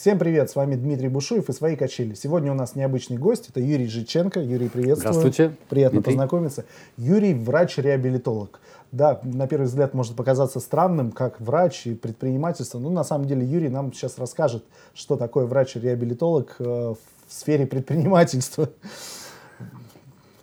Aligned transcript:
Всем 0.00 0.18
привет, 0.18 0.48
с 0.48 0.56
вами 0.56 0.76
Дмитрий 0.76 1.08
Бушуев 1.08 1.50
и 1.50 1.52
«Свои 1.52 1.76
качели». 1.76 2.14
Сегодня 2.14 2.50
у 2.50 2.54
нас 2.54 2.74
необычный 2.74 3.18
гость, 3.18 3.50
это 3.50 3.60
Юрий 3.60 3.86
Жиченко. 3.86 4.40
Юрий, 4.40 4.70
приветствую. 4.70 5.12
Здравствуйте. 5.12 5.54
Приятно 5.68 5.98
Дмитрий. 5.98 6.12
познакомиться. 6.14 6.64
Юрий– 6.96 7.34
врач-реабилитолог. 7.34 8.60
Да, 8.92 9.20
на 9.24 9.46
первый 9.46 9.66
взгляд 9.66 9.92
может 9.92 10.16
показаться 10.16 10.58
странным, 10.58 11.12
как 11.12 11.38
врач 11.38 11.86
и 11.86 11.94
предпринимательство. 11.94 12.78
Но 12.78 12.88
на 12.88 13.04
самом 13.04 13.26
деле 13.26 13.44
Юрий 13.44 13.68
нам 13.68 13.92
сейчас 13.92 14.16
расскажет, 14.16 14.64
что 14.94 15.18
такое 15.18 15.44
врач-реабилитолог 15.44 16.56
э, 16.60 16.64
в 16.64 16.96
сфере 17.28 17.66
предпринимательства. 17.66 18.70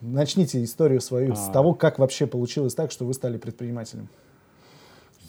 Начните 0.01 0.63
историю 0.63 1.01
свою 1.01 1.35
с 1.35 1.49
А. 1.49 1.51
того, 1.51 1.73
как 1.73 1.97
вообще 1.97 2.27
получилось 2.27 2.75
так, 2.75 2.91
что 2.91 3.05
вы 3.05 3.15
стали 3.15 3.39
предпринимателем. 3.39 4.07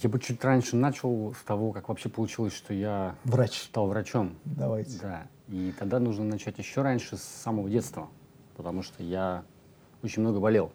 Я 0.00 0.08
бы 0.08 0.20
чуть 0.20 0.42
раньше 0.44 0.76
начал 0.76 1.34
с 1.34 1.42
того, 1.42 1.72
как 1.72 1.88
вообще 1.88 2.08
получилось, 2.08 2.52
что 2.52 2.72
я 2.72 3.16
Врач. 3.24 3.62
стал 3.64 3.88
врачом. 3.88 4.36
Давайте. 4.44 4.98
Да. 5.00 5.26
И 5.48 5.72
тогда 5.78 5.98
нужно 5.98 6.24
начать 6.24 6.58
еще 6.58 6.82
раньше, 6.82 7.16
с 7.16 7.22
самого 7.22 7.68
детства. 7.68 8.08
Потому 8.56 8.82
что 8.82 9.02
я 9.02 9.44
очень 10.02 10.22
много 10.22 10.40
болел 10.40 10.72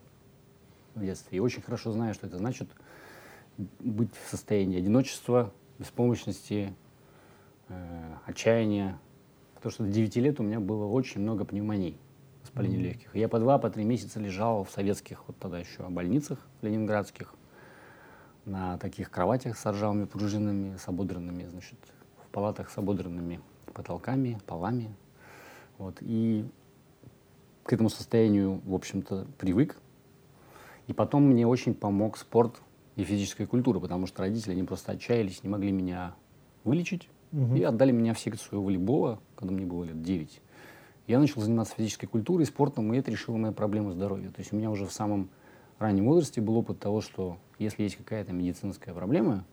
в 0.95 1.02
детстве. 1.02 1.38
И 1.38 1.40
очень 1.41 1.62
хорошо 1.62 1.91
знаю, 1.91 2.14
что 2.14 2.28
это 2.28 2.38
значит 2.38 2.70
быть 3.80 4.09
в 4.26 4.30
состоянии 4.30 4.78
одиночества, 4.80 5.53
беспомощности, 5.80 6.73
э, 7.70 8.16
отчаяния. 8.26 9.00
Потому 9.55 9.72
что 9.72 9.84
до 9.84 9.90
9 9.90 10.16
лет 10.17 10.40
у 10.40 10.44
меня 10.44 10.59
было 10.59 10.86
очень 10.86 11.22
много 11.22 11.45
пневмоний, 11.45 11.98
воспаления 12.42 12.78
Мгм. 12.78 12.86
легких. 12.86 13.16
И 13.16 13.20
я 13.20 13.30
по 13.30 13.40
два, 13.40 13.58
по 13.58 13.70
три 13.70 13.86
месяца 13.86 14.20
лежал 14.20 14.66
в 14.66 14.72
советских, 14.72 15.23
вот 15.28 15.38
тогда 15.38 15.59
еще 15.59 15.88
больницах 15.88 16.40
ленинградских, 16.62 17.34
на 18.45 18.77
таких 18.77 19.09
кроватях 19.09 19.58
с 19.58 19.72
ржавыми 19.72 20.05
пружинами, 20.05 20.77
с 20.77 20.88
ободранными, 20.88 21.45
значит, 21.45 21.77
в 22.25 22.30
палатах 22.30 22.69
с 22.69 22.77
ободранными 22.77 23.39
потолками, 23.73 24.39
полами. 24.45 24.94
Вот. 25.77 25.97
И 26.02 26.45
к 27.63 27.73
этому 27.73 27.89
состоянию, 27.89 28.61
в 28.66 28.73
общем-то, 28.73 29.27
привык. 29.38 29.77
И 30.88 30.94
потом 30.94 31.23
мне 31.23 31.47
очень 31.47 31.73
помог 31.73 32.17
спорт 32.17 32.61
и 32.95 33.03
физическая 33.03 33.47
культура, 33.47 33.80
потому 33.80 34.05
что 34.05 34.22
родители, 34.22 34.52
они 34.52 34.63
просто 34.63 34.91
отчаялись, 34.91 35.44
не 35.44 35.50
могли 35.50 35.72
меня 35.72 36.16
вылечить. 36.63 37.09
Мгм. 37.31 37.55
И 37.55 37.63
отдали 37.63 37.91
меня 37.91 38.13
в 38.13 38.19
секцию 38.19 38.61
волейбола, 38.61 39.19
когда 39.35 39.53
мне 39.53 39.66
было 39.66 39.85
лет 39.85 40.02
9. 40.03 40.41
Я 41.07 41.19
начал 41.19 41.41
заниматься 41.41 41.73
физической 41.75 42.05
культурой, 42.05 42.45
спортом, 42.45 42.94
и 42.94 42.97
это 42.97 43.11
решило 43.11 43.38
мою 43.38 43.53
проблему 43.53 43.91
здоровья. 43.91 44.30
То 44.30 44.39
есть 44.39 44.53
у 44.53 44.55
меня 44.55 44.69
уже 44.69 44.85
в 44.85 44.94
самом 44.94 45.30
раннем 45.84 46.06
возрасте 46.06 46.42
был 46.42 46.58
опыт 46.58 46.80
того, 46.80 47.02
что 47.02 47.38
если 47.59 47.84
есть 47.84 47.98
какая-то 47.98 48.34
медицинская 48.34 48.94
проблема, 48.94 49.45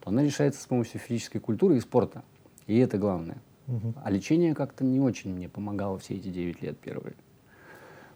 то 0.00 0.10
она 0.10 0.22
решается 0.22 0.62
с 0.62 0.66
помощью 0.66 1.00
физической 1.00 1.38
культуры 1.38 1.76
и 1.76 1.80
спорта. 1.80 2.24
И 2.66 2.78
это 2.78 2.98
главное. 2.98 3.38
Мгм. 3.66 3.94
А 4.02 4.10
лечение 4.10 4.54
как-то 4.54 4.84
не 4.84 5.00
очень 5.00 5.34
мне 5.34 5.48
помогало 5.48 5.98
все 5.98 6.14
эти 6.14 6.28
9 6.28 6.62
лет 6.62 6.78
первые. 6.78 7.14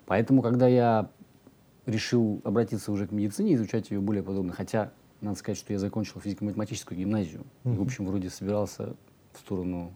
Поэтому, 0.06 0.42
когда 0.42 0.66
я 0.66 1.10
решил 1.84 2.40
обратиться 2.44 2.90
уже 2.90 3.06
к 3.06 3.12
медицине, 3.12 3.54
изучать 3.54 3.90
ее 3.90 4.00
более 4.00 4.22
подробно, 4.22 4.52
хотя, 4.52 4.92
надо 5.20 5.38
сказать, 5.38 5.58
что 5.58 5.72
я 5.72 5.78
закончил 5.78 6.20
физико-математическую 6.20 6.98
гимназию, 6.98 7.44
и, 7.64 7.68
Мгм. 7.68 7.78
в 7.78 7.82
общем, 7.82 8.06
вроде 8.06 8.30
собирался 8.30 8.94
в 9.32 9.38
сторону 9.38 9.92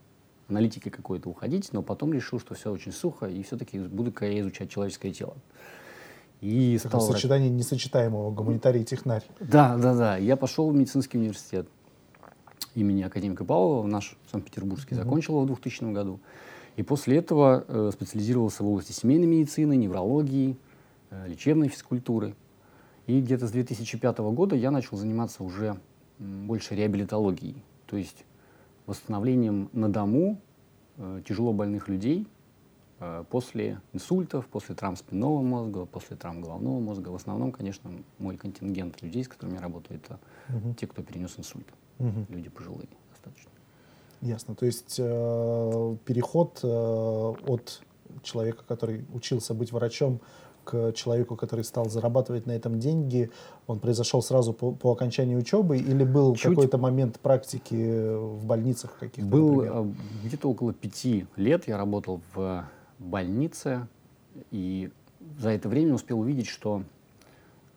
аналитики 0.49 0.89
какой-то 0.89 1.29
уходить, 1.29 1.73
но 1.73 1.83
потом 1.83 2.13
решил, 2.13 2.41
что 2.41 2.55
все 2.55 2.73
очень 2.73 2.93
сухо, 2.93 3.27
и 3.27 3.43
все-таки 3.43 3.79
буду-ка 3.79 4.27
я 4.27 4.41
изучать 4.41 4.71
человеческое 4.71 5.13
тело. 5.13 5.37
И 6.41 6.79
Такое 6.83 7.01
стал 7.01 7.15
сочетание 7.15 7.51
несочетаемого 7.51 8.31
гуманитарий 8.31 8.83
и 8.83 8.85
технарь. 8.85 9.23
да, 9.41 9.77
да, 9.77 9.95
да. 9.95 10.17
Я 10.17 10.37
пошел 10.37 10.71
в 10.71 10.75
медицинский 10.75 11.19
университет 11.19 11.69
имени 12.75 13.03
академика 13.03 13.45
Павлова, 13.45 13.87
наш 13.87 14.17
Санкт-Петербургский, 14.31 14.95
Мгм. 14.95 15.05
закончил 15.05 15.35
его 15.35 15.43
в 15.43 15.47
2000 15.47 15.93
году. 15.93 16.21
И 16.77 16.83
после 16.83 17.19
этого 17.19 17.65
э, 17.69 17.91
специализировался 17.93 18.63
в 18.63 18.69
области 18.69 18.93
семейной 18.93 19.27
медицины, 19.27 19.77
неврологии, 19.77 20.57
э, 21.11 21.27
лечебной 21.29 21.69
физкультуры. 21.69 22.35
И 23.07 23.21
где-то 23.21 23.47
с 23.49 23.51
2005 23.51 24.19
года 24.33 24.55
я 24.57 24.71
начал 24.71 24.97
заниматься 24.97 25.43
уже 25.43 25.79
больше 26.19 26.75
реабилитологией, 26.75 27.63
то 27.87 27.97
есть 27.97 28.25
восстановлением 28.87 29.69
на 29.73 29.89
дому 29.91 30.41
э, 30.97 31.23
тяжело 31.29 31.53
больных 31.53 31.89
людей 31.89 32.27
после 33.31 33.81
инсультов, 33.93 34.47
после 34.47 34.75
травм 34.75 34.97
спинного 34.97 35.41
мозга, 35.41 35.87
после 35.87 36.17
травм 36.17 36.41
головного 36.43 36.81
мозга. 36.81 37.09
В 37.09 37.15
основном, 37.15 37.53
конечно, 37.53 37.91
мой 38.19 38.37
контингент 38.37 39.01
людей, 39.03 39.25
с 39.25 39.29
которыми 39.29 39.57
я 39.57 39.63
работаю, 39.63 40.01
это 40.03 40.19
Мгм. 40.49 40.75
те, 40.75 40.87
кто 40.87 41.03
перенес 41.03 41.35
инсульт. 41.39 41.67
Мгм. 41.99 42.27
Люди 42.29 42.49
пожилые 42.51 42.89
достаточно. 43.11 43.51
Ясно. 44.21 44.55
То 44.55 44.67
есть 44.67 44.97
э, 44.99 45.97
переход 46.05 46.61
э, 46.63 46.67
от 47.47 47.83
человека, 48.23 48.65
который 48.69 49.05
учился 49.15 49.55
быть 49.55 49.73
врачом, 49.73 50.21
к 50.63 50.93
человеку, 50.93 51.37
который 51.37 51.65
стал 51.65 51.89
зарабатывать 51.89 52.47
на 52.47 52.53
этом 52.53 52.79
деньги, 52.79 53.31
он 53.67 53.81
произошел 53.81 54.21
сразу 54.23 54.53
по, 54.53 54.73
по 54.73 54.93
окончании 54.93 55.35
учебы 55.35 55.79
или 55.79 56.05
был 56.05 56.35
Чуть- 56.37 56.51
какой-то 56.51 56.77
момент 56.77 57.19
практики 57.19 58.15
в 58.15 58.45
больницах 58.45 58.95
каких-то? 59.01 59.29
Был 59.31 59.63
э, 59.63 59.93
где-то 60.25 60.51
около 60.51 60.75
пяти 60.75 61.27
лет 61.37 61.67
я 61.67 61.79
работал 61.79 62.21
в 62.35 62.65
больнице, 63.01 63.89
и 64.51 64.91
за 65.39 65.51
это 65.51 65.69
время 65.69 65.95
успел 65.95 66.21
увидеть, 66.21 66.47
что 66.47 66.85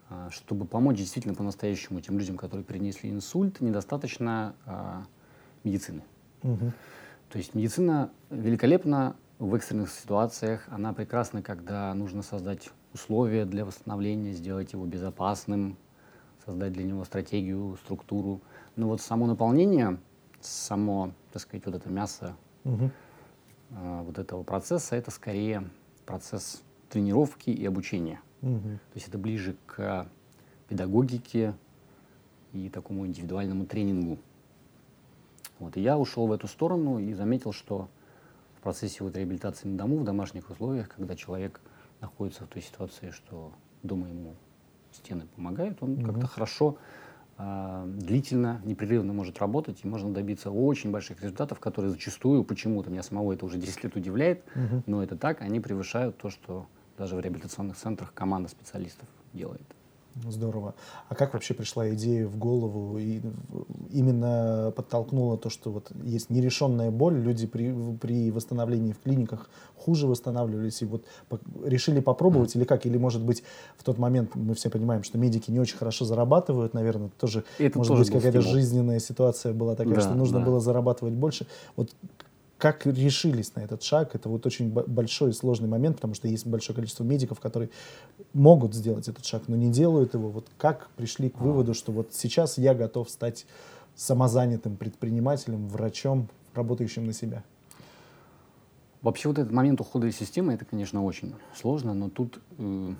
а, 0.09 0.29
чтобы 0.29 0.65
помочь 0.65 0.97
действительно 0.97 1.33
по-настоящему 1.33 2.01
тем 2.01 2.19
людям, 2.19 2.37
которые 2.37 2.63
перенесли 2.63 3.09
инсульт, 3.09 3.61
недостаточно 3.61 4.53
а, 4.65 5.05
медицины. 5.63 6.03
Мгм. 6.43 6.73
То 7.29 7.37
есть 7.37 7.55
медицина 7.55 8.11
великолепна 8.29 9.15
в 9.39 9.55
экстренных 9.55 9.89
ситуациях, 9.89 10.67
она 10.69 10.93
прекрасна, 10.93 11.41
когда 11.41 11.93
нужно 11.93 12.21
создать 12.21 12.69
условия 12.93 13.45
для 13.45 13.65
восстановления, 13.65 14.33
сделать 14.33 14.73
его 14.73 14.85
безопасным, 14.85 15.77
создать 16.45 16.73
для 16.73 16.83
него 16.83 17.03
стратегию, 17.05 17.77
структуру. 17.83 18.41
Но 18.75 18.87
вот 18.87 19.01
само 19.01 19.25
наполнение, 19.25 19.97
само, 20.41 21.11
так 21.31 21.41
сказать, 21.41 21.65
вот 21.65 21.75
это 21.75 21.89
мясо 21.89 22.35
Мгм. 22.63 22.91
А, 23.75 24.03
вот 24.03 24.17
этого 24.19 24.43
процесса, 24.43 24.95
это 24.95 25.11
скорее 25.11 25.69
процесс 26.05 26.63
тренировки 26.89 27.49
и 27.49 27.65
обучения. 27.65 28.21
Мгм. 28.41 28.77
То 28.77 28.95
есть 28.95 29.07
это 29.07 29.17
ближе 29.17 29.55
к 29.65 30.07
педагогике 30.67 31.55
и 32.51 32.69
такому 32.69 33.05
индивидуальному 33.07 33.65
тренингу. 33.65 34.17
Вот. 35.59 35.77
И 35.77 35.81
я 35.81 35.97
ушел 35.97 36.27
в 36.27 36.31
эту 36.31 36.47
сторону 36.47 36.99
и 36.99 37.13
заметил, 37.13 37.53
что 37.53 37.89
в 38.57 38.61
процессе 38.61 39.03
вот 39.03 39.15
реабилитации 39.15 39.67
на 39.67 39.77
дому, 39.77 39.97
в 39.97 40.03
домашних 40.03 40.49
условиях, 40.49 40.89
когда 40.89 41.15
человек 41.15 41.59
находится 42.01 42.45
в 42.45 42.47
той 42.47 42.61
ситуации, 42.61 43.11
что 43.11 43.53
дома 43.81 44.09
ему 44.09 44.35
стены 44.91 45.25
помогают, 45.35 45.81
он 45.81 45.93
Мгм. 45.93 46.05
как-то 46.05 46.27
хорошо, 46.27 46.77
длительно, 47.37 48.61
непрерывно 48.63 49.13
может 49.13 49.39
работать, 49.39 49.79
и 49.83 49.87
можно 49.87 50.13
добиться 50.13 50.51
очень 50.51 50.91
больших 50.91 51.21
результатов, 51.21 51.59
которые 51.59 51.91
зачастую, 51.91 52.43
почему-то, 52.43 52.89
меня 52.89 53.03
самого 53.03 53.33
это 53.33 53.45
уже 53.45 53.57
10 53.57 53.83
лет 53.83 53.95
удивляет, 53.95 54.43
Мгм. 54.55 54.83
но 54.85 55.03
это 55.03 55.17
так, 55.17 55.41
они 55.41 55.59
превышают 55.59 56.17
то, 56.17 56.29
что 56.29 56.67
даже 56.97 57.15
в 57.15 57.19
реабилитационных 57.19 57.75
центрах 57.75 58.13
команда 58.13 58.49
специалистов 58.49 59.07
делает. 59.33 59.65
Здорово. 60.29 60.75
А 61.09 61.15
как 61.15 61.33
вообще 61.33 61.53
пришла 61.55 61.89
идея 61.95 62.27
в 62.27 62.37
голову 62.37 62.99
и 62.99 63.19
именно 63.89 64.71
подтолкнула 64.75 65.37
то, 65.37 65.49
что 65.49 65.71
вот 65.71 65.91
есть 66.03 66.29
нерешенная 66.29 66.91
боль, 66.91 67.15
люди 67.19 67.47
при, 67.47 67.73
при 67.97 68.29
восстановлении 68.31 68.93
в 68.93 68.99
клиниках 68.99 69.49
хуже 69.75 70.05
восстанавливались 70.07 70.81
и 70.81 70.85
вот 70.85 71.05
по- 71.29 71.39
решили 71.65 71.99
попробовать 71.99 72.55
или 72.55 72.63
как? 72.63 72.85
Или 72.85 72.97
может 72.97 73.23
быть 73.23 73.43
в 73.77 73.83
тот 73.83 73.97
момент 73.97 74.35
мы 74.35 74.53
все 74.53 74.69
понимаем, 74.69 75.03
что 75.03 75.17
медики 75.17 75.49
не 75.49 75.59
очень 75.59 75.77
хорошо 75.77 76.05
зарабатывают, 76.05 76.73
наверное, 76.73 77.09
тоже 77.19 77.43
Это 77.57 77.77
может 77.79 77.93
тоже 77.93 78.03
быть 78.03 78.13
какая-то 78.13 78.41
жизненная 78.41 78.99
ситуация 78.99 79.53
была 79.53 79.75
такая, 79.75 79.95
Да, 79.95 80.01
что 80.01 80.13
нужно 80.13 80.39
да. 80.39 80.45
было 80.45 80.59
зарабатывать 80.59 81.15
больше. 81.15 81.47
Вот 81.75 81.89
как 82.63 82.85
решились 82.85 83.53
на 83.55 83.59
этот 83.59 83.83
шаг? 83.83 84.15
Это 84.15 84.29
вот 84.29 84.45
очень 84.45 84.69
бо- 84.71 84.85
большой 84.87 85.31
и 85.31 85.33
сложный 85.33 85.67
момент, 85.67 85.97
потому 85.97 86.13
что 86.13 86.29
есть 86.29 86.47
большое 86.47 86.73
количество 86.73 87.03
медиков, 87.03 87.41
которые 87.41 87.69
могут 88.31 88.73
сделать 88.73 89.09
этот 89.09 89.25
шаг, 89.25 89.49
но 89.49 89.57
не 89.57 89.69
делают 89.69 90.13
его. 90.13 90.29
Вот 90.29 90.47
как 90.57 90.87
пришли 90.95 91.29
к 91.29 91.35
А. 91.41 91.43
выводу, 91.43 91.73
что 91.73 91.91
вот 91.91 92.13
сейчас 92.13 92.57
я 92.57 92.73
готов 92.73 93.09
стать 93.09 93.45
самозанятым 93.95 94.77
предпринимателем, 94.77 95.67
врачом, 95.67 96.29
работающим 96.53 97.05
на 97.05 97.11
себя? 97.11 97.43
Вообще 99.01 99.27
вот 99.27 99.39
этот 99.39 99.51
момент 99.51 99.81
ухода 99.81 100.07
из 100.07 100.15
системы, 100.15 100.53
это, 100.53 100.63
конечно, 100.63 101.03
очень 101.03 101.35
сложно, 101.53 101.93
но 101.93 102.09
тут 102.09 102.39
э, 102.59 102.93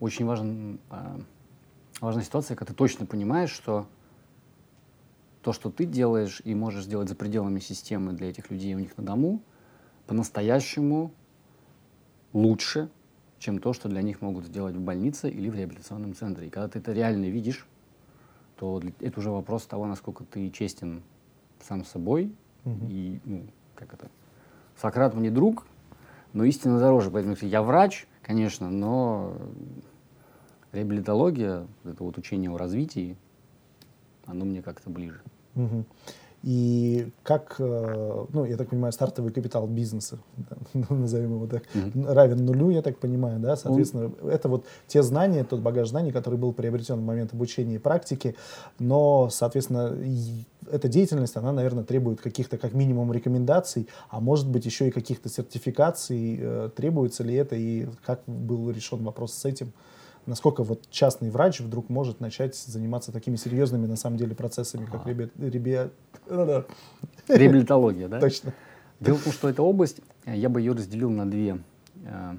очень 0.00 0.24
важен, 0.24 0.80
э, 0.90 1.18
важная 2.00 2.24
ситуация, 2.24 2.56
когда 2.56 2.72
ты 2.72 2.78
точно 2.78 3.04
понимаешь, 3.04 3.50
что 3.50 3.84
то, 5.42 5.52
что 5.52 5.70
ты 5.70 5.84
делаешь 5.86 6.42
и 6.44 6.54
можешь 6.54 6.84
сделать 6.84 7.08
за 7.08 7.14
пределами 7.14 7.60
системы 7.60 8.12
для 8.12 8.28
этих 8.30 8.50
людей 8.50 8.74
у 8.74 8.78
них 8.78 8.96
на 8.96 9.04
дому, 9.04 9.42
по-настоящему 10.06 11.12
лучше, 12.32 12.90
чем 13.38 13.58
то, 13.58 13.72
что 13.72 13.88
для 13.88 14.02
них 14.02 14.20
могут 14.20 14.44
сделать 14.44 14.76
в 14.76 14.80
больнице 14.80 15.30
или 15.30 15.48
в 15.48 15.54
реабилитационном 15.54 16.14
центре. 16.14 16.48
И 16.48 16.50
когда 16.50 16.68
ты 16.68 16.78
это 16.78 16.92
реально 16.92 17.26
видишь, 17.26 17.66
то 18.56 18.82
это 19.00 19.20
уже 19.20 19.30
вопрос 19.30 19.64
того, 19.64 19.86
насколько 19.86 20.24
ты 20.24 20.50
честен 20.50 21.02
сам 21.60 21.84
собой 21.84 22.34
Угу. 22.64 22.86
И, 22.88 23.20
ну, 23.24 23.42
как 23.74 23.94
это, 23.94 24.08
Сократ 24.76 25.14
мне 25.14 25.30
друг, 25.30 25.66
но 26.32 26.44
истина 26.44 26.78
дороже. 26.78 27.10
Поэтому 27.10 27.36
я 27.42 27.62
врач, 27.62 28.06
конечно, 28.22 28.70
но 28.70 29.36
реабилитология, 30.72 31.66
это 31.84 32.04
вот 32.04 32.18
учение 32.18 32.50
о 32.50 32.58
развитии, 32.58 33.16
оно 34.26 34.44
мне 34.44 34.62
как-то 34.62 34.90
ближе. 34.90 35.20
Угу. 35.56 35.84
И 36.42 37.10
как, 37.22 37.56
э, 37.58 38.24
ну, 38.32 38.46
я 38.46 38.56
так 38.56 38.70
понимаю, 38.70 38.94
стартовый 38.94 39.30
капитал 39.30 39.66
бизнеса, 39.66 40.18
назовем 40.88 41.34
его 41.34 41.46
так, 41.46 41.64
mm-hmm. 41.74 42.12
равен 42.14 42.46
нулю, 42.46 42.70
я 42.70 42.80
так 42.80 42.98
понимаю, 42.98 43.38
да, 43.40 43.56
соответственно, 43.56 44.04
mm-hmm. 44.04 44.30
это 44.30 44.48
вот 44.48 44.64
те 44.86 45.02
знания, 45.02 45.44
тот 45.44 45.60
багаж 45.60 45.90
знаний, 45.90 46.12
который 46.12 46.38
был 46.38 46.54
приобретен 46.54 46.96
в 46.96 47.04
момент 47.04 47.34
обучения 47.34 47.74
и 47.74 47.78
практики, 47.78 48.36
но, 48.78 49.28
соответственно, 49.30 49.94
эта 50.70 50.88
деятельность, 50.88 51.36
она, 51.36 51.52
наверное, 51.52 51.84
требует 51.84 52.22
каких-то, 52.22 52.56
как 52.56 52.72
минимум, 52.72 53.12
рекомендаций, 53.12 53.86
а 54.08 54.20
может 54.20 54.48
быть, 54.48 54.64
еще 54.64 54.88
и 54.88 54.90
каких-то 54.90 55.28
сертификаций, 55.28 56.38
э, 56.40 56.70
требуется 56.74 57.22
ли 57.22 57.34
это, 57.34 57.54
и 57.54 57.86
как 58.06 58.22
был 58.26 58.70
решен 58.70 59.04
вопрос 59.04 59.34
с 59.34 59.44
этим? 59.44 59.74
Насколько 60.26 60.62
вот 60.62 60.88
частный 60.90 61.30
врач 61.30 61.60
вдруг 61.60 61.88
может 61.88 62.20
начать 62.20 62.54
заниматься 62.56 63.12
такими 63.12 63.36
серьезными 63.36 63.86
на 63.86 63.96
самом 63.96 64.16
деле 64.16 64.34
процессами, 64.34 64.86
как 64.86 65.06
реби... 65.06 65.30
реби... 65.38 65.90
реабилитология, 67.28 68.08
да? 68.08 68.20
Точно. 68.20 68.52
Дело 69.00 69.16
в 69.16 69.24
том, 69.24 69.32
что 69.32 69.48
эта 69.48 69.62
область, 69.62 70.00
э, 70.26 70.36
я 70.36 70.48
бы 70.48 70.60
ее 70.60 70.72
разделил 70.72 71.10
на 71.10 71.28
две 71.30 71.58
э, 72.04 72.36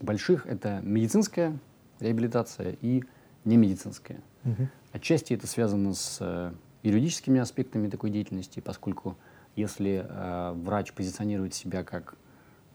больших. 0.00 0.46
Это 0.46 0.80
медицинская 0.82 1.58
реабилитация 2.00 2.76
и 2.80 3.04
немедицинская. 3.44 4.20
Угу. 4.44 4.68
Отчасти 4.92 5.34
это 5.34 5.46
связано 5.46 5.94
с 5.94 6.18
э, 6.20 6.52
юридическими 6.82 7.40
аспектами 7.40 7.88
такой 7.88 8.10
деятельности, 8.10 8.60
поскольку 8.60 9.16
если 9.56 10.06
э, 10.08 10.52
врач 10.52 10.92
позиционирует 10.92 11.54
себя 11.54 11.84
как 11.84 12.16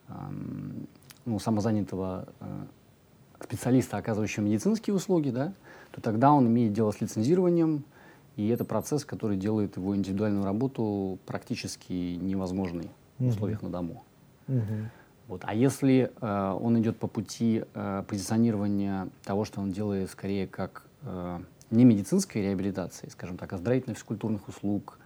э, 0.07 0.13
ну, 1.25 1.39
самозанятого 1.39 2.29
э, 2.39 2.65
специалиста, 3.43 3.97
оказывающего 3.97 4.43
медицинские 4.43 4.95
услуги, 4.95 5.29
да, 5.29 5.53
то 5.91 6.01
тогда 6.01 6.31
он 6.33 6.47
имеет 6.47 6.73
дело 6.73 6.91
с 6.91 7.01
лицензированием, 7.01 7.83
и 8.35 8.47
это 8.47 8.63
процесс, 8.63 9.05
который 9.05 9.37
делает 9.37 9.77
его 9.77 9.95
индивидуальную 9.95 10.45
работу 10.45 11.19
практически 11.25 11.93
невозможной 11.93 12.89
в 13.17 13.27
условиях 13.27 13.61
на 13.61 13.69
дому. 13.69 14.03
Вот. 15.27 15.41
А 15.45 15.53
если 15.53 16.11
э, 16.19 16.57
он 16.59 16.81
идет 16.81 16.97
по 16.97 17.05
пути 17.05 17.63
э, 17.75 18.03
позиционирования 18.07 19.09
того, 19.23 19.45
что 19.45 19.61
он 19.61 19.71
делает 19.71 20.09
скорее 20.09 20.47
как 20.47 20.87
э, 21.03 21.39
не 21.69 21.85
медицинской 21.85 22.41
реабилитации, 22.41 23.09
скажем 23.09 23.37
так, 23.37 23.53
а 23.53 23.57
оздоровительных 23.57 23.97
физкультурных 23.97 24.47
услуг, 24.47 24.97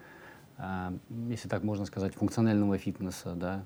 э, 0.58 0.92
если 1.28 1.50
так 1.50 1.64
можно 1.64 1.86
сказать, 1.86 2.14
функционального 2.14 2.78
фитнеса, 2.78 3.34
да, 3.36 3.66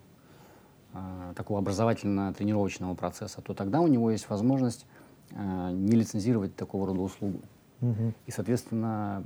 такого 1.36 1.60
образовательно-тренировочного 1.60 2.96
процесса, 2.96 3.42
то 3.42 3.54
тогда 3.54 3.82
у 3.82 3.88
него 3.88 4.12
есть 4.12 4.30
возможность 4.30 4.86
э, 5.32 5.70
не 5.72 5.96
лицензировать 5.96 6.56
такого 6.56 6.88
рода 6.88 7.02
услугу. 7.02 7.42
Угу. 7.82 8.14
И, 8.26 8.32
соответственно, 8.32 9.24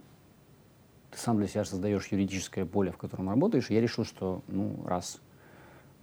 ты 1.12 1.18
сам 1.18 1.38
для 1.38 1.48
себя 1.48 1.66
создаешь 1.66 2.08
юридическое 2.08 2.66
поле, 2.66 2.92
в 2.92 2.98
котором 2.98 3.30
работаешь. 3.30 3.70
И 3.70 3.74
я 3.74 3.82
решил, 3.82 4.06
что 4.06 4.42
ну, 4.48 4.76
раз 4.86 5.20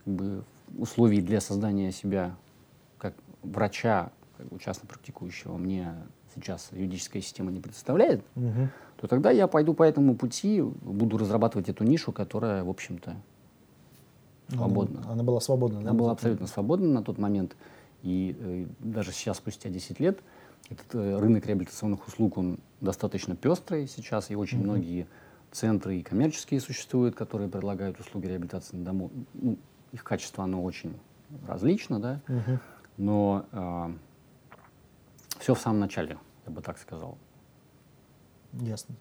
как 0.05 0.15
бы, 0.15 0.45
условий 0.77 1.21
для 1.21 1.41
создания 1.41 1.93
себя 1.93 2.35
как 2.99 3.15
врача, 3.43 4.11
как 4.37 4.49
бы, 4.49 4.59
частно 4.59 4.87
практикующего, 4.87 5.57
мне 5.57 5.95
сейчас 6.35 6.69
юридическая 6.73 7.23
система 7.23 7.51
не 7.51 7.61
предоставляет, 7.61 8.23
угу. 8.37 8.69
то 9.01 9.07
тогда 9.07 9.31
я 9.31 9.47
пойду 9.47 9.75
по 9.75 9.83
этому 9.83 10.15
пути, 10.15 10.61
буду 10.63 11.19
разрабатывать 11.19 11.69
эту 11.69 11.85
нишу, 11.85 12.13
которая, 12.13 12.65
в 12.65 12.69
общем-то, 12.69 13.17
свободна. 14.49 15.01
Она, 15.01 15.13
она 15.13 15.23
была 15.23 15.41
свободна, 15.41 15.81
да? 15.81 15.91
Она 15.91 15.99
была 15.99 16.13
абсолютно 16.13 16.47
свободна 16.47 16.89
на 16.89 17.03
тот 17.03 17.19
момент. 17.19 17.57
И 18.03 18.37
э, 18.39 18.67
даже 18.81 19.13
сейчас, 19.13 19.39
спустя 19.39 19.71
10 19.71 20.01
лет, 20.01 20.21
этот 20.71 20.95
э, 20.95 21.19
рынок 21.19 21.47
реабилитационных 21.47 22.07
услуг, 22.07 22.39
он 22.39 22.59
достаточно 22.81 23.35
пестрый 23.35 23.89
сейчас, 23.89 24.31
и 24.31 24.37
очень 24.37 24.59
mm-hmm. 24.59 24.65
многие 24.65 25.07
центры 25.51 25.99
и 25.99 26.03
коммерческие 26.03 26.61
существуют, 26.61 27.15
которые 27.15 27.49
предлагают 27.49 27.99
услуги 27.99 28.27
реабилитации 28.27 28.77
на 28.77 28.85
дому. 28.85 29.11
Ну, 29.35 29.59
их 29.93 30.05
качество, 30.05 30.45
оно 30.45 30.63
очень 30.63 30.95
различно, 31.47 31.99
да, 31.99 32.21
mm-hmm. 32.29 32.59
но 32.99 33.47
э, 33.53 33.93
все 35.41 35.55
в 35.55 35.59
самом 35.59 35.81
начале, 35.81 36.19
я 36.47 36.53
бы 36.53 36.61
так 36.63 36.79
сказал. 36.79 37.17
Ясно. 38.53 38.95